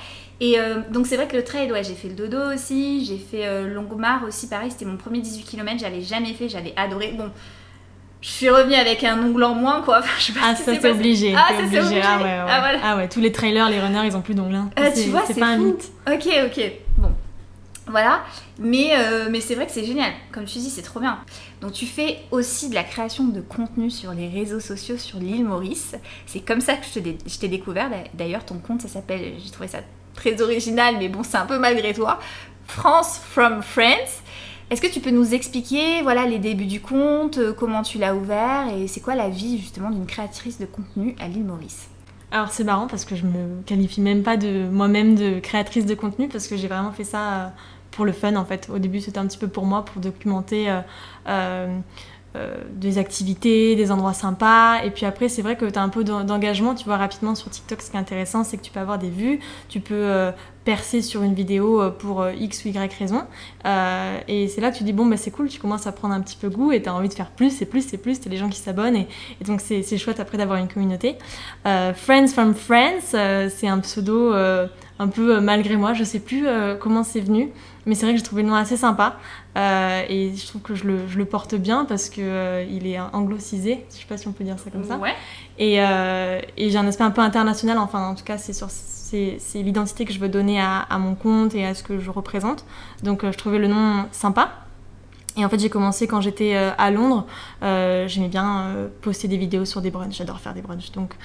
Et 0.41 0.60
euh, 0.60 0.80
donc 0.89 1.06
c'est 1.06 1.15
vrai 1.17 1.27
que 1.27 1.38
le 1.38 1.43
trail, 1.43 1.71
ouais, 1.71 1.84
j'ai 1.84 1.93
fait 1.93 2.08
le 2.08 2.15
dodo 2.15 2.51
aussi, 2.51 3.06
j'ai 3.06 3.19
fait 3.19 3.45
euh, 3.45 3.80
aussi, 4.27 4.47
pareil, 4.49 4.71
c'était 4.71 4.86
mon 4.86 4.97
premier 4.97 5.19
18 5.19 5.43
km, 5.43 5.80
j'avais 5.80 6.01
jamais 6.01 6.34
fait, 6.34 6.49
j'avais 6.49 6.73
adoré. 6.75 7.13
Bon, 7.15 7.30
je 8.21 8.27
suis 8.27 8.49
revenue 8.49 8.73
avec 8.73 9.04
un 9.04 9.19
ongle 9.23 9.43
en 9.43 9.54
moins, 9.54 9.84
quoi. 9.84 10.01
ah, 10.43 10.56
ça 10.56 10.73
c'est 10.82 10.89
obligé. 10.89 11.36
Ah, 11.38 11.49
ça 11.49 11.63
c'est 11.69 11.80
obligé. 11.80 12.01
Ah 12.04 12.17
ouais, 12.23 12.39
Ah, 12.49 12.60
voilà. 12.60 12.80
ah 12.84 12.97
ouais, 12.97 13.08
tous 13.08 13.19
les 13.19 13.32
trailers, 13.32 13.69
les 13.69 13.80
runners, 13.80 14.08
ils 14.08 14.17
ont 14.17 14.21
plus 14.21 14.34
d'ongles. 14.34 14.56
Hein. 14.56 14.71
Ah, 14.75 14.89
tu 14.89 15.10
vois, 15.10 15.23
c'est 15.27 15.39
pas 15.39 15.45
un 15.45 15.58
mythe. 15.58 15.91
Ok, 16.12 16.27
ok. 16.45 16.71
Bon. 16.97 17.12
Voilà, 17.88 18.23
mais, 18.58 18.93
euh, 18.95 19.27
mais 19.30 19.41
c'est 19.41 19.54
vrai 19.54 19.67
que 19.67 19.71
c'est 19.71 19.86
génial. 19.86 20.12
Comme 20.32 20.45
tu 20.45 20.58
dis, 20.58 20.69
c'est 20.71 20.82
trop 20.82 20.99
bien. 20.99 21.19
Donc 21.62 21.73
tu 21.73 21.86
fais 21.86 22.17
aussi 22.32 22.69
de 22.69 22.75
la 22.75 22.84
création 22.84 23.25
de 23.25 23.41
contenu 23.41 23.91
sur 23.91 24.13
les 24.13 24.27
réseaux 24.27 24.60
sociaux 24.60 24.97
sur 24.97 25.19
l'île 25.19 25.45
Maurice. 25.45 25.95
C'est 26.25 26.39
comme 26.39 26.62
ça 26.62 26.75
que 26.75 26.86
je 26.86 27.38
t'ai 27.38 27.47
découvert. 27.47 27.91
D'ailleurs, 28.15 28.43
ton 28.45 28.58
compte, 28.60 28.82
ça 28.82 28.88
s'appelle, 28.88 29.34
j'ai 29.43 29.51
trouvé 29.51 29.67
ça 29.67 29.80
très 30.13 30.41
original, 30.41 30.95
mais 31.00 31.10
bon, 31.10 31.24
c'est 31.24 31.38
un 31.38 31.45
peu 31.45 31.60
malgré 31.60 31.93
toi. 31.93 32.19
France 32.65 33.19
from 33.24 33.62
France. 33.62 34.21
Est-ce 34.69 34.82
que 34.82 34.88
tu 34.88 35.02
peux 35.02 35.12
nous 35.12 35.34
expliquer 35.34 36.02
voilà, 36.02 36.26
les 36.26 36.39
débuts 36.39 36.65
du 36.65 36.80
compte, 36.80 37.38
euh, 37.38 37.52
comment 37.52 37.82
tu 37.82 37.97
l'as 37.97 38.15
ouvert 38.15 38.67
et 38.74 38.88
c'est 38.88 39.02
quoi 39.02 39.15
la 39.15 39.28
vie 39.28 39.58
justement 39.58 39.89
d'une 39.89 40.06
créatrice 40.06 40.60
de 40.60 40.65
contenu 40.65 41.13
à 41.19 41.28
l'île 41.28 41.43
Maurice? 41.43 41.89
Alors 42.32 42.52
c'est 42.52 42.63
marrant 42.63 42.88
parce 42.88 43.04
que 43.04 43.17
je 43.17 43.26
me 43.26 43.62
qualifie 43.65 44.00
même 44.00 44.24
pas 44.24 44.38
de 44.38 44.69
moi-même 44.69 45.15
de 45.15 45.41
créatrice 45.41 45.86
de 45.86 45.93
contenu 45.93 46.30
parce 46.30 46.47
que 46.47 46.56
j'ai 46.56 46.69
vraiment 46.69 46.93
fait 46.93 47.04
ça 47.04 47.34
euh, 47.34 47.47
pour 47.91 48.06
le 48.06 48.13
fun 48.13 48.38
en 48.38 48.45
fait. 48.45 48.69
Au 48.74 48.80
début 48.80 49.02
c'était 49.02 49.17
un 49.17 49.28
petit 49.28 49.38
peu 49.38 49.50
pour 49.50 49.65
moi, 49.65 49.84
pour 49.84 50.02
documenter 50.02 50.67
euh, 51.28 51.78
des 52.76 52.98
activités, 52.98 53.76
des 53.76 53.91
endroits 53.91 54.13
sympas. 54.13 54.84
Et 54.84 54.91
puis 54.91 55.06
après, 55.06 55.30
c'est 55.30 55.41
vrai 55.41 55.58
que 55.58 55.65
tu 55.65 55.78
as 55.78 55.82
un 55.82 55.89
peu 55.89 56.04
d'engagement. 56.04 56.76
Tu 56.76 56.86
vois, 56.86 56.98
rapidement 56.98 57.36
sur 57.36 57.50
TikTok, 57.50 57.82
ce 57.82 57.91
qui 57.91 57.98
est 57.98 58.00
intéressant, 58.00 58.44
c'est 58.44 58.58
que 58.58 58.62
tu 58.62 58.72
peux 58.72 58.80
avoir 58.80 59.00
des 59.00 59.10
vues. 59.10 59.39
Tu 59.70 59.80
peux 59.80 60.32
percer 60.63 61.02
sur 61.02 61.24
une 61.24 61.34
vidéo 61.34 61.91
pour 62.00 62.26
X 62.30 62.65
ou 62.65 62.70
Y 62.70 62.94
raison. 62.94 63.24
et 64.28 64.48
c'est 64.48 64.62
là 64.62 64.72
que 64.72 64.78
tu 64.78 64.84
dis, 64.84 64.94
bon, 64.94 65.06
bah, 65.06 65.17
c'est 65.17 65.32
cool, 65.32 65.50
tu 65.50 65.60
commences 65.60 65.88
à 65.88 65.91
prendre 65.91 66.13
un 66.13 66.22
petit 66.22 66.38
peu 66.38 66.50
goût 66.50 66.72
et 66.72 66.82
tu 66.82 66.89
as 66.89 66.94
envie 66.94 67.10
de 67.10 67.13
faire 67.13 67.32
plus 67.32 67.62
et 67.62 67.65
plus 67.65 67.94
et 67.94 67.98
plus. 67.98 68.20
Tu 68.20 68.28
as 68.28 68.32
les 68.32 68.38
gens 68.38 68.50
qui 68.50 68.60
s'abonnent. 68.60 68.96
Et, 68.96 69.08
et, 69.41 69.44
donc, 69.44 69.62
c'est 69.62 69.98
chouette 69.98 70.20
après 70.20 70.38
d'avoir 70.38 70.58
une 70.58 70.70
communauté. 70.70 71.17
Friends 71.65 72.28
from 72.28 72.54
Friends, 72.54 73.50
c'est 73.50 73.67
un 73.67 73.80
pseudo 73.80 74.34
un 75.02 75.08
peu 75.08 75.36
euh, 75.38 75.42
malgré 75.42 75.76
moi. 75.76 75.94
Je 75.94 76.04
sais 76.04 76.20
plus 76.20 76.48
euh, 76.48 76.76
comment 76.76 77.04
c'est 77.04 77.20
venu, 77.20 77.50
mais 77.86 77.96
c'est 77.96 78.06
vrai 78.06 78.14
que 78.14 78.20
j'ai 78.20 78.24
trouvé 78.24 78.44
le 78.44 78.50
nom 78.50 78.56
assez 78.56 78.78
sympa. 78.78 79.18
Euh, 79.58 80.04
et 80.08 80.34
je 80.36 80.48
trouve 80.48 80.62
que 80.62 80.76
je 80.76 80.86
le, 80.86 81.08
je 81.08 81.18
le 81.18 81.26
porte 81.26 81.56
bien 81.56 81.86
parce 81.86 82.10
qu'il 82.10 82.24
il 82.70 82.88
est 82.88 83.00
anglicisé, 83.00 83.84
je 83.90 83.98
sais 83.98 84.06
pas 84.08 84.18
si 84.18 84.28
on 84.28 84.32
peut 84.32 84.44
dire 84.44 84.60
ça 84.60 84.70
comme 84.70 84.86
ça. 84.86 84.98
Ouais. 84.98 85.14
Et, 85.58 85.76
et 85.76 86.70
j'ai 86.70 86.78
un 86.78 86.88
aspect 86.88 87.04
un 87.04 87.12
peu 87.12 87.22
international, 87.22 87.78
enfin 87.78 88.08
en 88.08 88.16
tout 88.16 88.24
cas 88.24 88.38
c'est 88.38 88.54
sur 88.54 88.70
c'est 88.70 89.38
l'identité 89.56 90.06
que 90.06 90.14
je 90.14 90.20
veux 90.20 90.30
donner 90.30 90.62
à, 90.62 90.80
à, 90.90 90.98
mon 90.98 91.16
compte 91.16 91.54
et 91.54 91.66
à 91.66 91.74
ce 91.74 91.84
que 91.84 92.00
je 92.00 92.10
représente. 92.10 92.64
Donc 93.04 93.30
je 93.30 93.38
trouvais 93.38 93.60
le 93.60 93.68
nom 93.68 94.06
sympa. 94.14 94.52
Et 95.38 95.46
en 95.46 95.50
fait, 95.50 95.60
j'ai 95.60 95.70
commencé 95.70 96.08
quand 96.08 96.20
j'étais 96.20 96.56
euh, 96.56 96.72
à 96.78 96.91
Londres. 96.91 97.26
Euh, 97.63 98.06
j'aimais 98.08 98.28
bien 98.28 98.62
euh, 98.62 98.88
poster 99.02 99.30
des 99.30 99.38
vidéos 99.38 99.63
sur 99.63 99.82
des 99.82 99.89
brunchs. 99.89 100.17
J'adore 100.17 100.39
faire 100.39 100.54
des 100.54 100.62
brunchs. 100.62 100.91
Donc, 100.91 101.15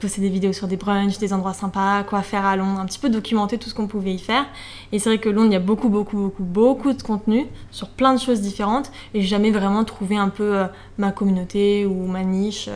poster 0.00 0.20
des 0.20 0.28
vidéos 0.28 0.52
sur 0.52 0.66
des 0.66 0.76
brunchs, 0.76 1.18
des 1.18 1.32
endroits 1.32 1.52
sympas, 1.52 2.02
quoi 2.02 2.22
faire 2.22 2.44
à 2.44 2.56
Londres, 2.56 2.80
un 2.80 2.86
petit 2.86 2.98
peu 2.98 3.08
documenter 3.08 3.58
tout 3.58 3.68
ce 3.68 3.74
qu'on 3.74 3.86
pouvait 3.86 4.14
y 4.14 4.18
faire. 4.18 4.46
Et 4.90 4.98
c'est 4.98 5.10
vrai 5.10 5.18
que 5.18 5.28
Londres, 5.28 5.48
il 5.50 5.52
y 5.52 5.56
a 5.56 5.60
beaucoup, 5.60 5.88
beaucoup, 5.88 6.16
beaucoup, 6.16 6.42
beaucoup 6.42 6.92
de 6.92 7.02
contenu 7.02 7.46
sur 7.70 7.88
plein 7.90 8.14
de 8.14 8.20
choses 8.20 8.40
différentes. 8.40 8.90
Et 9.14 9.20
j'ai 9.20 9.28
jamais 9.28 9.52
vraiment 9.52 9.84
trouvé 9.84 10.16
un 10.16 10.28
peu 10.28 10.64
ma 10.98 11.12
communauté 11.12 11.86
ou 11.86 12.06
ma 12.06 12.24
niche, 12.24 12.68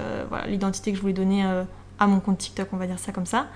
l'identité 0.47 0.93
que 0.93 0.97
je 0.97 1.03
voulais 1.03 1.15
donner 1.15 1.45
à 1.99 2.07
mon 2.07 2.21
compte 2.21 2.39
TikTok, 2.39 2.69
on 2.73 2.77
va 2.77 2.87
dire 2.87 2.99
ça 2.99 3.13
comme 3.13 3.27
ça. 3.27 3.47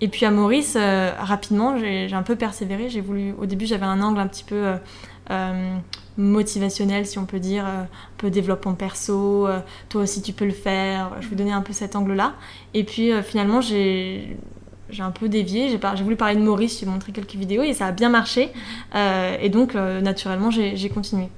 Et 0.00 0.08
puis 0.08 0.24
à 0.26 0.30
Maurice, 0.30 0.76
rapidement, 0.76 1.78
j'ai 1.78 2.12
un 2.12 2.22
peu 2.22 2.36
persévéré. 2.36 2.88
J'ai 2.88 3.00
voulu, 3.00 3.34
au 3.38 3.46
début, 3.46 3.66
j'avais 3.66 3.86
un 3.86 4.00
angle 4.02 4.18
un 4.18 4.26
petit 4.26 4.44
peu 4.44 4.74
motivationnel, 6.18 7.06
si 7.06 7.18
on 7.18 7.24
peut 7.24 7.38
dire, 7.38 7.64
euh, 7.64 7.82
un 7.82 8.18
peu 8.18 8.28
développement 8.28 8.74
perso, 8.74 9.46
euh, 9.46 9.60
toi 9.88 10.02
aussi 10.02 10.20
tu 10.20 10.32
peux 10.32 10.44
le 10.44 10.52
faire. 10.52 11.12
Je 11.20 11.28
vais 11.28 11.36
donner 11.36 11.52
un 11.52 11.62
peu 11.62 11.72
cet 11.72 11.96
angle-là. 11.96 12.34
Et 12.74 12.84
puis 12.84 13.12
euh, 13.12 13.22
finalement, 13.22 13.60
j'ai 13.60 14.36
j'ai 14.90 15.02
un 15.02 15.10
peu 15.10 15.28
dévié, 15.28 15.68
j'ai 15.68 16.02
voulu 16.02 16.16
parler 16.16 16.34
de 16.34 16.40
Maurice, 16.40 16.80
j'ai 16.80 16.86
montré 16.86 17.12
quelques 17.12 17.34
vidéos 17.34 17.62
et 17.62 17.74
ça 17.74 17.86
a 17.86 17.92
bien 17.92 18.08
marché. 18.08 18.48
et 18.94 19.48
donc, 19.50 19.74
naturellement, 19.74 20.50
j'ai 20.50 20.88
continué. 20.88 21.28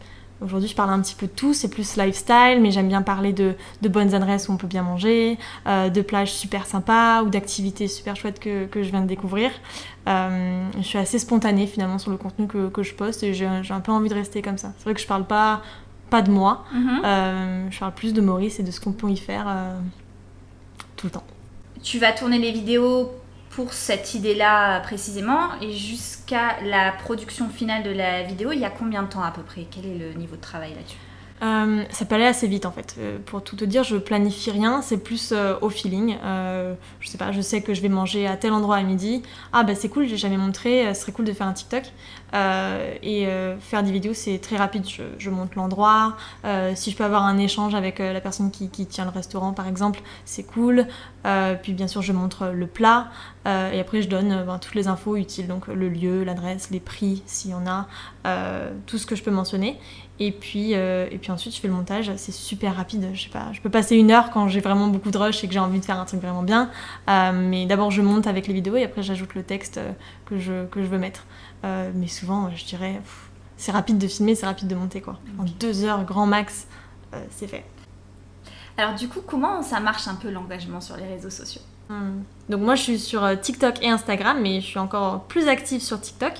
Aujourd'hui, 0.42 0.68
je 0.68 0.74
parle 0.74 0.90
un 0.90 1.00
petit 1.00 1.14
peu 1.14 1.26
de 1.26 1.32
tout, 1.32 1.52
c'est 1.52 1.68
plus 1.68 1.96
lifestyle, 1.96 2.60
mais 2.62 2.70
j'aime 2.70 2.88
bien 2.88 3.02
parler 3.02 3.34
de, 3.34 3.54
de, 3.82 3.88
bonnes 3.90 4.14
adresses 4.14 4.48
où 4.48 4.52
on 4.52 4.56
peut 4.56 4.66
bien 4.66 4.82
manger, 4.82 5.38
euh, 5.66 5.90
de 5.90 6.00
plages 6.00 6.32
super 6.32 6.64
sympas 6.64 7.22
ou 7.22 7.28
d'activités 7.28 7.88
super 7.88 8.16
chouettes 8.16 8.40
que, 8.40 8.64
que, 8.64 8.82
je 8.82 8.90
viens 8.90 9.02
de 9.02 9.06
découvrir. 9.06 9.50
Euh, 10.08 10.66
je 10.78 10.82
suis 10.82 10.98
assez 10.98 11.18
spontanée 11.18 11.66
finalement 11.66 11.98
sur 11.98 12.10
le 12.10 12.16
contenu 12.16 12.46
que, 12.46 12.68
que 12.68 12.82
je 12.82 12.94
poste 12.94 13.22
et 13.22 13.34
j'ai 13.34 13.46
un 13.46 13.80
peu 13.80 13.92
envie 13.92 14.08
de 14.08 14.14
rester 14.14 14.40
comme 14.40 14.56
ça. 14.56 14.72
C'est 14.78 14.84
vrai 14.84 14.94
que 14.94 15.00
je 15.00 15.06
parle 15.06 15.26
pas, 15.26 15.60
pas 16.08 16.22
de 16.22 16.30
moi, 16.30 16.64
mm-hmm. 16.74 17.04
euh, 17.04 17.66
je 17.70 17.78
parle 17.78 17.92
plus 17.92 18.14
de 18.14 18.22
Maurice 18.22 18.60
et 18.60 18.62
de 18.62 18.70
ce 18.70 18.80
qu'on 18.80 18.92
peut 18.92 19.10
y 19.10 19.18
faire 19.18 19.46
tout 20.96 21.06
le 21.06 21.12
temps. 21.12 21.24
Tu 21.82 21.98
vas 21.98 22.12
tourner 22.12 22.38
les 22.38 22.52
vidéos 22.52 23.10
pour 23.50 23.72
cette 23.72 24.14
idée-là 24.14 24.80
précisément 24.80 25.60
et 25.60 25.72
jusqu'à 25.72 26.60
la 26.62 26.92
production 26.92 27.48
finale 27.48 27.82
de 27.82 27.90
la 27.90 28.22
vidéo, 28.22 28.52
il 28.52 28.60
y 28.60 28.64
a 28.64 28.70
combien 28.70 29.02
de 29.02 29.08
temps 29.08 29.22
à 29.22 29.32
peu 29.32 29.42
près? 29.42 29.66
Quel 29.70 29.86
est 29.86 29.98
le 29.98 30.12
niveau 30.14 30.36
de 30.36 30.40
travail 30.40 30.74
là-dessus? 30.74 30.96
Euh, 31.42 31.84
ça 31.90 32.04
peut 32.04 32.16
aller 32.16 32.26
assez 32.26 32.46
vite 32.46 32.66
en 32.66 32.70
fait. 32.70 32.96
Euh, 32.98 33.18
pour 33.24 33.42
tout 33.42 33.56
te 33.56 33.64
dire, 33.64 33.82
je 33.82 33.96
planifie 33.96 34.50
rien, 34.50 34.82
c'est 34.82 34.98
plus 34.98 35.32
euh, 35.32 35.54
au 35.62 35.70
feeling. 35.70 36.16
je 37.00 37.08
sais 37.08 37.18
pas, 37.18 37.32
je 37.32 37.40
sais 37.40 37.62
que 37.62 37.72
je 37.72 37.80
vais 37.80 37.88
manger 37.88 38.26
à 38.26 38.36
tel 38.36 38.52
endroit 38.52 38.76
à 38.76 38.82
midi. 38.82 39.22
Ah 39.52 39.64
bah 39.64 39.74
c'est 39.74 39.88
cool, 39.88 40.06
j'ai 40.06 40.16
jamais 40.16 40.36
montré, 40.36 40.92
ce 40.94 41.00
serait 41.00 41.12
cool 41.12 41.24
de 41.24 41.32
faire 41.32 41.46
un 41.46 41.52
TikTok. 41.52 41.84
et 43.02 43.26
faire 43.60 43.82
des 43.82 43.92
vidéos, 43.92 44.14
c'est 44.14 44.38
très 44.38 44.56
rapide. 44.56 44.84
Je, 45.18 45.30
monte 45.30 45.54
l'endroit. 45.54 46.16
si 46.74 46.90
je 46.90 46.96
peux 46.96 47.04
avoir 47.04 47.24
un 47.24 47.38
échange 47.38 47.74
avec 47.74 47.98
la 47.98 48.20
personne 48.20 48.50
qui, 48.50 48.68
tient 48.86 49.04
le 49.04 49.10
restaurant 49.10 49.52
par 49.52 49.68
exemple, 49.68 50.00
c'est 50.24 50.42
cool. 50.42 50.86
puis 51.62 51.72
bien 51.72 51.86
sûr, 51.86 52.02
je 52.02 52.12
montre 52.12 52.48
le 52.48 52.66
plat. 52.66 53.08
et 53.46 53.80
après, 53.80 54.02
je 54.02 54.08
donne 54.08 54.44
ben, 54.46 54.58
toutes 54.58 54.74
les 54.74 54.88
infos 54.88 55.16
utiles, 55.16 55.46
donc 55.46 55.68
le 55.68 55.88
lieu, 55.88 56.24
l'adresse, 56.24 56.70
les 56.70 56.80
prix, 56.80 57.22
s'il 57.26 57.52
y 57.52 57.54
en 57.54 57.66
a, 57.66 57.86
tout 58.86 58.98
ce 58.98 59.06
que 59.06 59.16
je 59.16 59.22
peux 59.22 59.30
mentionner. 59.30 59.78
Et 60.22 60.32
puis, 60.32 60.74
euh, 60.74 61.08
et 61.10 61.16
puis 61.16 61.32
ensuite, 61.32 61.54
je 61.54 61.60
fais 61.60 61.66
le 61.66 61.72
montage. 61.72 62.12
C'est 62.16 62.30
super 62.30 62.76
rapide. 62.76 63.08
Je 63.14 63.22
sais 63.22 63.30
pas, 63.30 63.52
je 63.52 63.60
peux 63.62 63.70
passer 63.70 63.96
une 63.96 64.10
heure 64.10 64.30
quand 64.30 64.48
j'ai 64.48 64.60
vraiment 64.60 64.86
beaucoup 64.86 65.10
de 65.10 65.16
rush 65.16 65.42
et 65.42 65.48
que 65.48 65.54
j'ai 65.54 65.58
envie 65.58 65.80
de 65.80 65.84
faire 65.84 65.98
un 65.98 66.04
truc 66.04 66.20
vraiment 66.20 66.42
bien. 66.42 66.70
Euh, 67.08 67.32
mais 67.32 67.64
d'abord, 67.64 67.90
je 67.90 68.02
monte 68.02 68.26
avec 68.26 68.46
les 68.46 68.52
vidéos 68.52 68.76
et 68.76 68.84
après, 68.84 69.02
j'ajoute 69.02 69.34
le 69.34 69.42
texte 69.42 69.78
euh, 69.78 69.92
que 70.26 70.38
je, 70.38 70.66
que 70.66 70.82
je 70.82 70.86
veux 70.86 70.98
mettre. 70.98 71.24
mais 71.62 72.06
souvent, 72.06 72.50
je 72.54 72.64
dirais, 72.66 73.00
c'est 73.56 73.72
rapide 73.72 73.96
de 73.96 74.06
filmer, 74.06 74.34
c'est 74.34 74.46
rapide 74.46 74.68
de 74.68 74.74
monter. 74.74 75.00
quoi. 75.00 75.18
En 75.38 75.44
deux 75.58 75.84
heures, 75.84 76.04
grand 76.04 76.26
max, 76.26 76.66
c'est 77.30 77.46
fait. 77.46 77.64
Alors 78.76 78.94
du 78.94 79.08
coup, 79.08 79.20
comment 79.26 79.62
ça 79.62 79.80
marche 79.80 80.06
un 80.06 80.14
peu 80.14 80.30
l'engagement 80.30 80.80
sur 80.80 80.96
les 80.96 81.06
réseaux 81.06 81.30
sociaux? 81.30 81.62
Hmm. 81.90 82.22
Donc 82.48 82.60
moi 82.62 82.74
je 82.74 82.82
suis 82.82 82.98
sur 82.98 83.22
TikTok 83.40 83.82
et 83.82 83.88
Instagram, 83.88 84.38
mais 84.40 84.60
je 84.60 84.66
suis 84.66 84.78
encore 84.78 85.24
plus 85.24 85.46
active 85.46 85.80
sur 85.80 86.00
TikTok. 86.00 86.32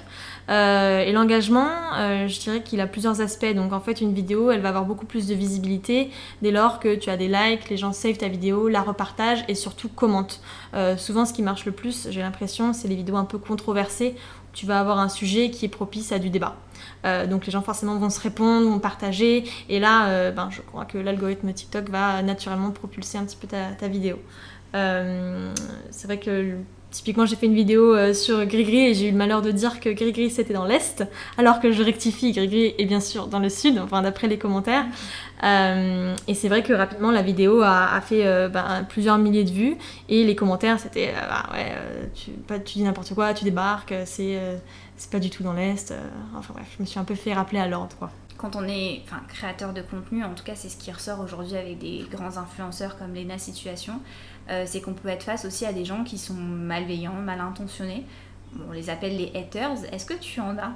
Euh, 0.51 1.03
et 1.03 1.13
l'engagement, 1.13 1.69
euh, 1.97 2.27
je 2.27 2.41
dirais 2.41 2.63
qu'il 2.63 2.81
a 2.81 2.87
plusieurs 2.87 3.21
aspects. 3.21 3.55
Donc 3.55 3.73
en 3.73 3.81
fait, 3.81 4.01
une 4.01 4.13
vidéo, 4.13 4.51
elle 4.51 4.61
va 4.61 4.71
avoir 4.71 4.85
beaucoup 4.85 5.07
plus 5.07 5.29
de 5.29 5.35
visibilité 5.35 6.11
dès 6.43 6.51
lors 6.51 6.81
que 6.81 6.97
tu 6.97 7.09
as 7.09 7.17
des 7.17 7.29
likes, 7.29 7.71
les 7.71 7.77
gens 7.77 7.93
savent 7.93 8.17
ta 8.17 8.29
vidéo, 8.29 8.69
la 8.69 8.83
repartagent 8.83 9.45
et 9.49 9.55
surtout 9.55 9.89
commentent. 9.89 10.41
Euh, 10.75 10.97
souvent, 10.97 11.25
ce 11.25 11.33
qui 11.33 11.43
marche 11.43 11.67
le 11.67 11.73
plus, 11.73 12.09
j'ai 12.11 12.21
l'impression, 12.21 12.73
c'est 12.73 12.89
les 12.89 12.97
vidéos 12.97 13.17
un 13.17 13.25
peu 13.25 13.39
controversées. 13.39 14.17
Où 14.17 14.53
tu 14.53 14.67
vas 14.67 14.81
avoir 14.81 14.99
un 14.99 15.09
sujet 15.09 15.51
qui 15.51 15.65
est 15.65 15.69
propice 15.69 16.11
à 16.11 16.19
du 16.19 16.29
débat. 16.29 16.57
donc 17.05 17.47
les 17.47 17.53
gens 17.53 17.63
forcément 17.63 17.97
vont 17.99 18.11
se 18.11 18.19
répondre, 18.19 18.69
vont 18.69 18.81
partager. 18.81 19.45
Et 19.69 19.79
là, 19.79 20.33
ben, 20.33 20.49
je 20.51 20.61
crois 20.61 20.85
que 20.85 20.99
l'algorithme 20.99 21.53
TikTok 21.53 21.89
va 21.89 22.21
naturellement 22.23 22.73
propulser 22.73 23.17
un 23.17 23.25
petit 23.25 23.37
peu 23.37 23.47
ta 23.47 23.87
vidéo. 23.87 24.19
C'est 24.73 26.07
vrai 26.07 26.19
que 26.19 26.57
Typiquement, 26.91 27.25
j'ai 27.25 27.37
fait 27.37 27.47
une 27.47 27.55
vidéo 27.55 27.95
euh, 27.95 28.13
sur 28.13 28.45
Grigri 28.47 28.87
et 28.87 28.95
j'ai 28.95 29.09
eu 29.09 29.11
le 29.13 29.17
malheur 29.17 29.43
de 29.43 29.53
dire 29.53 29.79
que 29.79 29.91
Grigri 29.91 30.29
c'était 30.29 30.53
dans 30.53 30.65
l'Est, 30.65 31.05
alors 31.39 31.61
que 31.61 31.71
je 31.71 31.85
rectifie, 31.85 32.33
Grigri 32.33 32.75
est 32.79 32.85
bien 32.85 32.99
sûr 32.99 33.29
dans 33.29 33.39
le 33.39 33.49
Sud, 33.49 33.79
enfin 33.79 34.03
d'après 34.03 34.27
les 34.27 34.39
commentaires. 34.39 34.87
Euh, 35.45 36.17
et 36.27 36.35
c'est 36.35 36.49
vrai 36.49 36.65
que 36.65 36.73
rapidement, 36.73 37.13
la 37.13 37.23
vidéo 37.23 37.63
a, 37.63 38.01
fait 38.01 38.27
euh, 38.27 38.49
bah, 38.49 38.83
plusieurs 38.89 39.19
milliers 39.19 39.45
de 39.45 39.51
vues 39.51 39.77
et 40.09 40.25
les 40.25 40.35
commentaires 40.35 40.81
c'était 40.81 41.15
bah, 41.15 41.49
ouais, 41.53 41.77
tu, 42.13 42.33
dis 42.75 42.83
n'importe 42.83 43.15
quoi, 43.15 43.35
tu 43.35 43.45
débarques, 43.45 43.95
c'est 44.05 44.41
pas 45.13 45.21
du 45.21 45.31
tout 45.31 45.45
dans 45.45 45.53
l'Est. 45.53 45.95
enfin 46.37 46.53
bref, 46.55 46.67
je 46.77 46.83
me 46.83 46.87
suis 46.87 46.99
un 46.99 47.05
peu 47.05 47.15
fait 47.15 47.33
rappeler 47.33 47.61
à 47.61 47.69
l'ordre 47.69 47.95
quoi 47.99 48.11
quand 48.41 48.57
on 48.57 48.67
est 48.67 49.03
créateur 49.29 49.75
de 49.75 49.83
contenu, 49.83 50.25
en 50.25 50.33
tout 50.33 50.45
cas 50.45 50.55
c'est 50.55 50.71
ce 50.71 50.79
qui 50.79 50.91
ressort 50.91 51.21
aujourd'hui 51.21 51.57
avec 51.57 51.77
des 51.79 52.07
grands 52.11 52.39
influenceurs 52.39 52.97
comme 52.97 53.15
Lena 53.15 53.37
Situation, 53.37 54.01
euh, 54.51 54.65
c'est 54.67 54.81
qu'on 54.81 54.95
peut 54.95 55.09
être 55.09 55.23
face 55.23 55.45
aussi 55.45 55.65
à 55.65 55.73
des 55.73 55.85
gens 55.85 56.03
qui 56.03 56.19
sont 56.19 56.35
malveillants, 56.35 57.15
mal 57.15 57.41
intentionnés. 57.41 58.05
on 58.69 58.73
les 58.73 58.91
appelle 58.91 59.17
les 59.17 59.31
haters. 59.39 59.85
Est-ce 59.93 60.05
que 60.05 60.15
tu 60.15 60.41
en 60.41 60.59
as? 60.59 60.73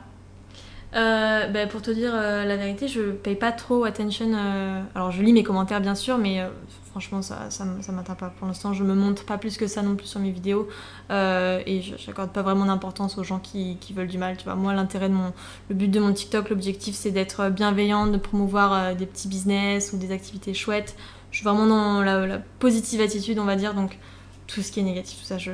Euh, 0.94 1.48
bah, 1.48 1.66
pour 1.66 1.82
te 1.82 1.90
dire 1.90 2.12
euh, 2.14 2.44
la 2.44 2.56
vérité, 2.56 2.86
je 2.86 3.10
paye 3.10 3.34
pas 3.34 3.50
trop 3.50 3.82
attention. 3.82 4.32
alors, 4.94 5.10
je 5.10 5.22
lis 5.22 5.32
mes 5.32 5.42
commentaires 5.42 5.80
bien 5.80 5.96
sûr, 5.96 6.18
mais 6.18 6.40
franchement, 6.92 7.20
ça, 7.20 7.50
ça, 7.50 7.64
m'atteint 7.64 8.14
pas. 8.14 8.28
Pour 8.28 8.46
l'instant, 8.46 8.72
je 8.74 8.84
me 8.84 8.94
montre 8.94 9.24
pas 9.24 9.38
plus 9.38 9.56
que 9.56 9.66
ça 9.66 9.82
non 9.82 9.96
plus 9.96 10.06
sur 10.06 10.20
mes 10.20 10.30
vidéos 10.30 10.68
et 11.10 11.82
j'accorde 11.98 12.30
pas 12.30 12.42
vraiment 12.42 12.66
d'importance 12.66 13.18
aux 13.18 13.24
gens 13.24 13.40
qui, 13.40 13.76
qui, 13.80 13.92
veulent 13.92 14.06
du 14.06 14.18
mal. 14.18 14.36
Tu 14.36 14.44
vois, 14.44 14.54
moi, 14.54 14.72
l'intérêt 14.72 15.08
de 15.08 15.14
mon, 15.14 15.32
le 15.68 15.74
but 15.74 15.88
de 15.88 15.98
mon 15.98 16.12
TikTok, 16.12 16.50
l'objectif, 16.50 16.94
c'est 16.94 17.10
d'être 17.10 17.50
bienveillant, 17.50 18.06
de 18.06 18.18
promouvoir 18.18 18.94
des 18.94 19.06
petits 19.06 19.26
business 19.26 19.92
ou 19.92 19.96
des 19.96 20.12
activités 20.12 20.54
chouettes 20.54 20.94
je 21.34 21.38
suis 21.38 21.44
vraiment 21.44 21.66
dans 21.66 22.00
la, 22.00 22.38
positive 22.60 23.00
attitude, 23.00 23.40
on 23.40 23.44
va 23.44 23.56
dire. 23.56 23.74
Donc, 23.74 23.98
tout 24.46 24.62
ce 24.62 24.70
qui 24.70 24.78
est 24.78 24.84
négatif, 24.84 25.18
tout 25.18 25.24
ça, 25.24 25.36
je, 25.36 25.50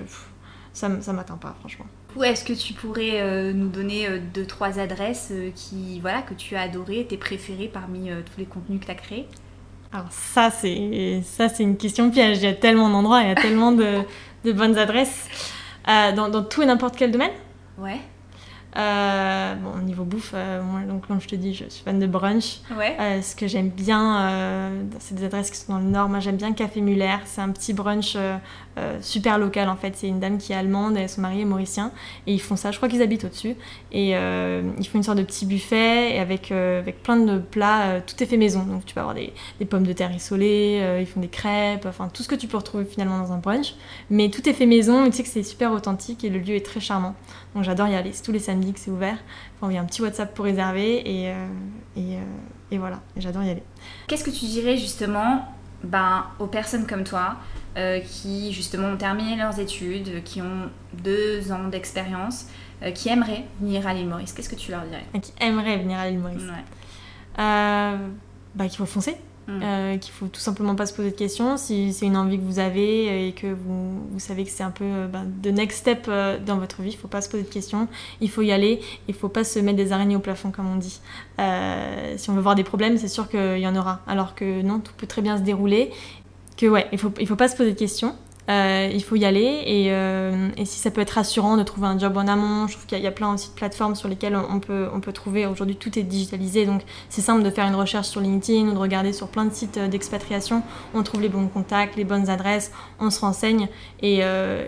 ça, 0.75 0.91
ça 1.01 1.13
m'atteint 1.15 1.39
pas, 1.39 1.57
franchement. 1.59 1.87
Ou 2.17 2.23
est-ce 2.23 2.45
que 2.45 2.53
tu 2.53 2.75
pourrais 2.75 3.23
euh, 3.23 3.55
nous 3.55 3.71
donner 3.71 4.07
euh, 4.07 4.19
deux, 4.35 4.45
trois 4.45 4.79
adresses 4.79 5.29
euh, 5.33 5.51
qui, 5.55 5.99
voilà, 6.01 6.21
que 6.21 6.35
tu 6.35 6.55
as 6.55 6.61
adorées, 6.63 7.07
tes 7.09 7.17
préférées 7.17 7.71
parmi 7.73 8.11
tous 8.11 8.39
les 8.39 8.45
contenus 8.45 8.79
que 8.81 8.85
tu 8.85 8.91
as 8.91 8.95
créés? 8.95 9.27
Alors, 9.91 10.09
ça, 10.11 10.51
c'est, 10.51 11.23
ça, 11.25 11.49
c'est 11.49 11.63
une 11.63 11.79
question 11.79 12.11
piège. 12.11 12.37
Il 12.37 12.45
y 12.45 12.47
a 12.47 12.53
tellement 12.53 12.91
d'endroits, 12.91 13.23
il 13.23 13.29
y 13.29 13.33
a 13.33 13.35
tellement 13.35 13.73
de, 13.73 14.01
de 14.45 14.53
bonnes 14.53 14.77
adresses. 14.77 15.29
dans, 15.87 16.29
dans, 16.29 16.43
tout 16.43 16.61
et 16.61 16.67
n'importe 16.67 16.97
quel 16.97 17.11
domaine? 17.11 17.33
Ouais. 17.79 18.01
Euh, 18.77 19.55
bon, 19.57 19.79
au 19.79 19.83
niveau 19.83 20.05
bouffe, 20.05 20.33
euh, 20.35 20.63
moi, 20.63 20.81
donc, 20.89 21.07
comme 21.07 21.21
je 21.21 21.29
te 21.29 21.35
dis, 21.35 21.55
je 21.55 21.65
suis 21.69 21.83
fan 21.85 21.99
de 21.99 22.07
brunch. 22.07 22.61
Ouais. 22.77 22.97
Euh, 23.01 23.23
ce 23.23 23.35
que 23.35 23.47
j'aime 23.47 23.69
bien, 23.69 24.71
c'est 24.99 25.15
des 25.15 25.25
adresses 25.25 25.51
qui 25.51 25.59
sont 25.59 25.73
dans 25.75 25.79
le 25.79 25.87
nord. 25.87 26.09
Moi, 26.09 26.21
j'aime 26.21 26.37
bien 26.37 26.53
Café 26.53 26.81
Muller. 26.81 27.17
C'est 27.25 27.41
un 27.41 27.51
petit 27.51 27.73
brunch 27.73 28.17
super 29.03 29.39
local 29.39 29.69
en 29.69 29.77
fait. 29.77 29.95
C'est 29.95 30.09
une 30.09 30.21
dame 30.21 30.39
qui 30.39 30.53
est 30.53 30.57
allemande 30.57 30.97
et 30.97 31.07
son 31.07 31.21
mari 31.21 31.43
est 31.43 31.45
mauricien. 31.45 31.93
Et 32.27 32.33
ils 32.33 32.41
font 32.41 32.57
ça, 32.57 32.71
je 32.71 32.79
crois 32.79 32.89
qu'ils 32.89 33.03
habitent 33.03 33.25
au-dessus. 33.25 33.57
Et 33.93 34.11
ils 34.11 34.89
font 34.89 34.99
une 34.99 35.03
sorte 35.03 35.19
de 35.19 35.23
petit 35.23 35.47
buffet 35.47 36.15
et 36.15 36.19
avec, 36.19 36.51
avec 36.53 37.03
plein 37.03 37.17
de 37.17 37.39
plats. 37.39 38.01
tout 38.07 38.23
est 38.23 38.27
fait 38.27 38.37
maison. 38.37 38.63
Donc 38.63 38.87
tu 38.87 38.95
peux 38.95 39.01
avoir 39.01 39.15
des, 39.15 39.33
des 39.59 39.67
pommes 39.67 39.87
de 39.87 39.93
terre 39.93 40.11
rissolées, 40.11 40.81
euh, 40.83 41.01
ils 41.01 41.07
font 41.07 41.21
des 41.21 41.29
crêpes, 41.29 41.87
enfin 41.87 42.09
tout 42.13 42.23
ce 42.23 42.29
que 42.29 42.35
tu 42.35 42.47
peux 42.47 42.57
retrouver 42.57 42.85
finalement 42.85 43.19
dans 43.19 43.33
un 43.33 43.39
brunch. 43.39 43.75
Mais 44.11 44.31
tout 44.31 44.49
est 44.49 44.53
fait 44.53 44.67
maison 44.67 45.05
et 45.05 45.11
tu 45.11 45.19
sais 45.19 45.23
que 45.23 45.29
c'est 45.29 45.43
super 45.43 45.73
authentique 45.73 46.25
et 46.25 46.31
le 46.31 46.39
lieu 46.39 46.55
est 46.55 46.65
très 46.65 46.81
charmant. 46.81 47.15
Donc 47.55 47.65
j'adore 47.65 47.89
y 47.89 47.95
aller. 47.95 48.11
C'est 48.13 48.23
tous 48.23 48.33
les 48.33 48.39
samedis 48.39 48.60
que 48.73 48.79
c'est 48.81 48.91
ouvert. 48.91 49.17
Faut 49.59 49.67
envoyer 49.67 49.79
un 49.79 49.85
petit 49.85 50.03
WhatsApp 50.03 50.35
pour 50.35 50.45
réserver 50.45 51.03
et, 51.05 51.31
euh, 51.31 51.47
et, 51.97 52.17
euh, 52.17 52.21
et 52.71 52.79
voilà. 52.79 53.01
J'adore 53.17 53.43
y 53.43 53.51
aller. 53.51 53.63
Qu'est-ce 54.07 54.25
que 54.25 54.31
tu 54.31 54.45
dirais 54.47 54.77
justement 54.77 55.49
ben, 55.83 56.27
aux 56.39 56.47
personnes 56.47 56.87
comme 56.87 57.05
toi 57.05 57.37
euh, 57.77 58.01
qui 58.01 58.53
justement 58.53 58.89
ont 58.89 58.97
terminé 58.97 59.37
leurs 59.37 59.59
études, 59.59 60.23
qui 60.25 60.43
ont 60.43 60.71
deux 61.03 61.53
ans 61.53 61.69
d'expérience, 61.69 62.47
euh, 62.83 62.91
qui 62.91 63.09
aimeraient 63.09 63.47
venir 63.61 63.87
à 63.87 63.95
l'île 63.95 64.09
Maurice? 64.09 64.33
Qu'est-ce 64.33 64.49
que 64.49 64.57
tu 64.57 64.71
leur 64.71 64.83
dirais? 64.83 65.05
Qui 65.21 65.33
aimeraient 65.41 65.79
venir 65.79 65.99
à 65.99 66.09
l'île 66.09 66.19
Maurice? 66.19 66.43
Ouais. 66.43 66.65
Euh, 67.39 68.09
bah, 68.55 68.67
qu'il 68.67 68.77
faut 68.77 68.87
foncer. 68.87 69.17
Mm. 69.51 69.63
Euh, 69.63 69.97
qu'il 69.97 70.13
faut 70.13 70.27
tout 70.27 70.41
simplement 70.41 70.77
pas 70.77 70.87
se 70.87 70.95
poser 70.95 71.11
de 71.11 71.17
questions. 71.17 71.57
Si 71.57 71.93
c'est 71.93 72.07
une 72.07 72.17
envie 72.17 72.39
que 72.39 72.45
vous 72.45 72.59
avez 72.61 73.27
et 73.27 73.33
que 73.33 73.49
vous, 73.49 74.19
savez 74.19 74.45
que 74.45 74.51
c'est 74.51 74.63
un 74.63 74.71
peu 74.71 74.85
euh, 74.85 75.07
ben, 75.09 75.27
de 75.27 75.51
next 75.51 75.79
step 75.79 76.07
euh, 76.09 76.39
dans 76.39 76.59
votre 76.59 76.83
vie, 76.83 76.91
il 76.91 76.97
faut 76.97 77.09
pas 77.09 77.21
se 77.21 77.29
poser 77.29 77.43
de 77.43 77.49
questions. 77.49 77.89
Il 78.21 78.31
faut 78.31 78.43
y 78.43 78.53
aller. 78.53 78.81
Il 79.09 79.15
faut 79.15 79.29
pas 79.29 79.43
se 79.43 79.59
mettre 79.59 79.77
des 79.77 79.93
araignées 79.93 80.17
au 80.17 80.21
plafond, 80.21 80.53
comme 80.53 80.71
on 80.71 80.77
dit. 80.77 81.01
Euh, 81.41 82.15
si 82.17 82.31
on 82.31 82.35
veut 82.35 82.41
voir 82.41 82.55
des 82.55 82.65
problèmes, 82.65 82.97
c'est 82.97 83.09
sûr 83.09 83.29
qu'il 83.29 83.59
y 83.59 83.67
en 83.67 83.75
aura. 83.75 84.01
Alors 84.07 84.35
que 84.35 84.63
non, 84.63 84.79
tout 84.79 84.93
peut 84.97 85.07
très 85.07 85.23
bien 85.23 85.37
se 85.37 85.43
dérouler. 85.43 85.91
Que 86.57 86.67
ouais, 86.67 86.87
il 86.93 86.99
faut, 86.99 87.13
il 87.19 87.27
faut 87.27 87.37
pas 87.37 87.49
se 87.49 87.57
poser 87.57 87.73
de 87.73 87.79
questions. 87.79 88.15
Euh, 88.51 88.91
il 88.93 89.03
faut 89.05 89.15
y 89.15 89.25
aller 89.25 89.63
et, 89.65 89.93
euh, 89.93 90.49
et 90.57 90.65
si 90.65 90.81
ça 90.81 90.91
peut 90.91 91.01
être 91.01 91.11
rassurant 91.11 91.57
de 91.57 91.63
trouver 91.63 91.87
un 91.87 91.99
job 91.99 92.17
en 92.17 92.27
amont, 92.27 92.67
je 92.67 92.73
trouve 92.73 92.87
qu'il 92.87 92.99
y, 92.99 93.07
a- 93.07 93.13
plein 93.13 93.33
aussi 93.35 93.51
de 93.51 93.55
plateformes 93.55 93.95
sur 93.95 94.09
lesquelles 94.09 94.35
on 94.37 94.59
peut, 94.59 94.89
on 94.93 94.99
peut 94.99 95.13
trouver. 95.13 95.47
Aujourd'hui, 95.47 95.77
tout 95.77 95.97
est 95.99 96.03
digitalisé, 96.03 96.67
donc 96.67 96.83
c'est 97.11 97.21
simple 97.21 97.43
de 97.45 97.51
faire 97.51 97.67
une 97.69 97.77
recherche 97.77 98.09
sur 98.09 98.21
LinkedIn 98.21 98.67
ou 98.69 98.73
de 98.73 98.79
regarder 98.79 99.13
sur 99.13 99.29
plein 99.29 99.45
de 99.45 99.53
sites 99.55 99.77
euh, 99.77 99.87
d'expatriation. 99.89 100.63
On 100.95 101.03
trouve 101.05 101.21
les 101.21 101.29
bons 101.29 101.47
contacts, 101.47 101.95
les 101.97 102.05
bonnes 102.05 102.29
adresses, 102.29 102.73
on 102.99 103.11
se 103.11 103.21
renseigne 103.21 103.69
et 104.03 104.23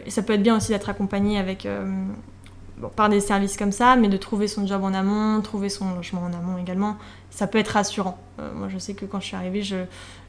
ça 0.09 0.23
peut 0.23 0.35
être 0.35 0.43
bien 0.43 0.57
aussi 0.57 0.69
d'être 0.69 0.89
accompagné 0.89 1.39
avec. 1.39 1.67
Par 2.91 3.09
des 3.09 3.21
services 3.21 3.57
comme 3.57 3.73
ça, 3.73 3.97
mais 3.97 4.09
de 4.09 4.17
trouver 4.17 4.49
son 4.49 4.67
job 4.67 4.83
en 4.83 4.93
amont, 4.95 5.41
trouver 5.41 5.69
son 5.69 5.95
logement 5.95 6.23
en 6.23 6.33
amont 6.33 6.59
également, 6.59 6.97
ça 7.31 7.47
peut 7.47 7.59
être 7.59 7.69
rassurant. 7.69 8.19
Euh, 8.41 8.53
moi, 8.55 8.69
je 8.69 8.79
sais 8.79 8.95
que 8.95 9.07
quand 9.07 9.21
je 9.21 9.27
suis 9.27 9.37
arrivée, 9.37 9.63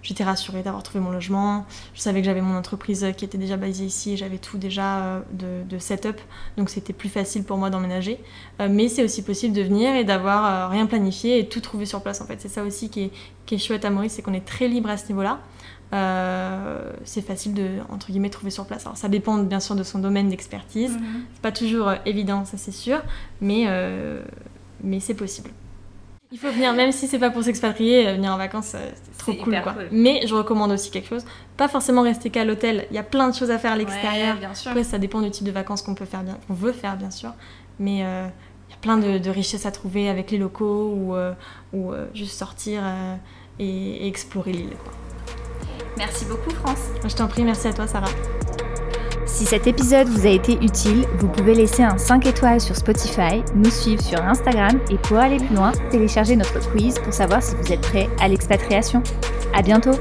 j'étais 0.01 0.23
rassurée 0.23 0.63
d'avoir 0.63 0.83
trouvé 0.83 1.03
mon 1.03 1.11
logement. 1.11 1.65
Je 1.93 2.01
savais 2.01 2.21
que 2.21 2.25
j'avais 2.25 2.41
mon 2.41 2.55
entreprise 2.55 3.05
qui 3.17 3.25
était 3.25 3.37
déjà 3.37 3.57
basée 3.57 3.85
ici, 3.85 4.15
j'avais 4.15 4.37
tout 4.37 4.57
déjà 4.57 4.99
euh, 5.03 5.19
de, 5.31 5.77
setup, 5.77 6.19
donc 6.57 6.69
c'était 6.69 6.93
plus 6.93 7.09
facile 7.09 7.43
pour 7.43 7.57
moi 7.57 7.69
d'emménager. 7.69 8.19
Euh, 8.61 8.69
mais 8.71 8.87
c'est 8.87 9.03
aussi 9.03 9.21
possible 9.21 9.53
de 9.53 9.61
venir 9.61 9.95
et 9.95 10.05
d'avoir 10.05 10.69
rien 10.69 10.85
planifié 10.85 11.39
et 11.39 11.49
tout 11.49 11.59
trouver 11.59 11.85
sur 11.85 12.01
place. 12.01 12.21
En 12.21 12.25
fait, 12.25 12.39
c'est 12.39 12.49
ça 12.49 12.63
aussi 12.63 12.89
qui 12.89 13.03
est, 13.03 13.11
qui 13.45 13.55
est 13.55 13.59
chouette 13.59 13.83
à 13.83 13.89
Maurice, 13.89 14.13
c'est 14.13 14.21
qu'on 14.21 14.33
est 14.33 14.45
très 14.45 14.67
libre 14.67 14.89
à 14.89 14.97
ce 14.97 15.07
niveau-là. 15.07 15.39
Euh, 15.93 16.91
c'est 17.03 17.21
facile 17.21 17.53
de 17.53 17.69
entre 17.89 18.07
guillemets 18.07 18.29
trouver 18.29 18.49
sur 18.49 18.65
place. 18.65 18.85
Alors 18.85 18.97
ça 18.97 19.09
dépend 19.09 19.37
bien 19.37 19.59
sûr 19.59 19.75
de 19.75 19.83
son 19.83 19.99
domaine 19.99 20.29
d'expertise. 20.29 20.93
Mhm. 20.93 21.25
C'est 21.33 21.41
pas 21.41 21.51
toujours 21.51 21.89
euh, 21.89 21.95
évident, 22.05 22.45
ça 22.45 22.57
c'est 22.57 22.71
sûr, 22.71 23.01
mais, 23.41 23.65
euh, 23.67 24.21
mais 24.83 24.99
c'est 24.99 25.13
possible. 25.13 25.51
Il 26.31 26.39
faut 26.39 26.49
venir, 26.49 26.73
même 26.73 26.91
si 26.91 27.07
c'est 27.07 27.19
pas 27.19 27.29
pour 27.29 27.43
s'expatrier, 27.43 28.11
venir 28.13 28.31
en 28.31 28.37
vacances, 28.37 28.75
c'est 28.75 29.17
trop 29.19 29.33
cool, 29.35 29.61
quoi. 29.61 29.73
cool. 29.73 29.87
Mais 29.91 30.25
je 30.25 30.33
recommande 30.33 30.71
aussi 30.71 30.89
quelque 30.89 31.07
chose, 31.07 31.23
pas 31.57 31.67
forcément 31.67 32.01
rester 32.01 32.31
qu'à 32.31 32.43
l'hôtel. 32.43 32.87
Il 32.89 32.95
y 32.95 32.99
a 32.99 33.03
plein 33.03 33.29
de 33.29 33.35
choses 33.35 33.51
à 33.51 33.59
faire 33.59 33.73
à 33.73 33.77
l'extérieur. 33.77 34.33
Ouais, 34.33 34.39
bien 34.39 34.55
sûr. 34.55 34.71
Après, 34.71 34.83
ça 34.83 34.97
dépend 34.97 35.21
du 35.21 35.29
type 35.29 35.45
de 35.45 35.51
vacances 35.51 35.83
qu'on 35.83 35.93
peut 35.93 36.05
faire 36.05 36.23
bien, 36.23 36.39
qu'on 36.47 36.55
veut 36.55 36.71
faire 36.71 36.97
bien 36.97 37.11
sûr, 37.11 37.33
mais 37.77 38.03
euh, 38.03 38.27
il 38.67 38.71
y 38.71 38.73
a 38.73 38.79
plein 38.81 38.97
de, 38.97 39.19
de 39.19 39.29
richesses 39.29 39.67
à 39.67 39.71
trouver 39.71 40.09
avec 40.09 40.31
les 40.31 40.39
locaux 40.39 40.91
ou, 40.95 41.15
euh, 41.15 41.33
ou 41.71 41.91
euh, 41.91 42.07
juste 42.15 42.33
sortir 42.33 42.81
et, 43.59 43.65
et 43.67 44.07
explorer 44.07 44.53
l'île. 44.53 44.73
Merci 45.97 46.25
beaucoup, 46.25 46.49
France. 46.51 46.79
Je 47.07 47.15
t'en 47.15 47.27
prie, 47.27 47.43
merci 47.43 47.67
à 47.67 47.73
toi, 47.73 47.87
Sarah. 47.87 48.09
Si 49.25 49.45
cet 49.45 49.67
épisode 49.67 50.07
vous 50.09 50.27
a 50.27 50.29
été 50.29 50.53
utile, 50.63 51.05
vous 51.17 51.27
pouvez 51.27 51.55
laisser 51.55 51.81
un 51.81 51.97
5 51.97 52.25
étoiles 52.27 52.61
sur 52.61 52.75
Spotify, 52.75 53.43
nous 53.55 53.71
suivre 53.71 54.01
sur 54.01 54.21
Instagram 54.21 54.79
et 54.91 54.97
pour 54.97 55.17
aller 55.17 55.37
plus 55.37 55.55
loin, 55.55 55.71
télécharger 55.89 56.35
notre 56.35 56.59
quiz 56.71 56.99
pour 56.99 57.13
savoir 57.13 57.41
si 57.41 57.55
vous 57.55 57.71
êtes 57.71 57.81
prêt 57.81 58.09
à 58.21 58.27
l'expatriation. 58.27 59.01
À 59.53 59.61
bientôt! 59.61 59.95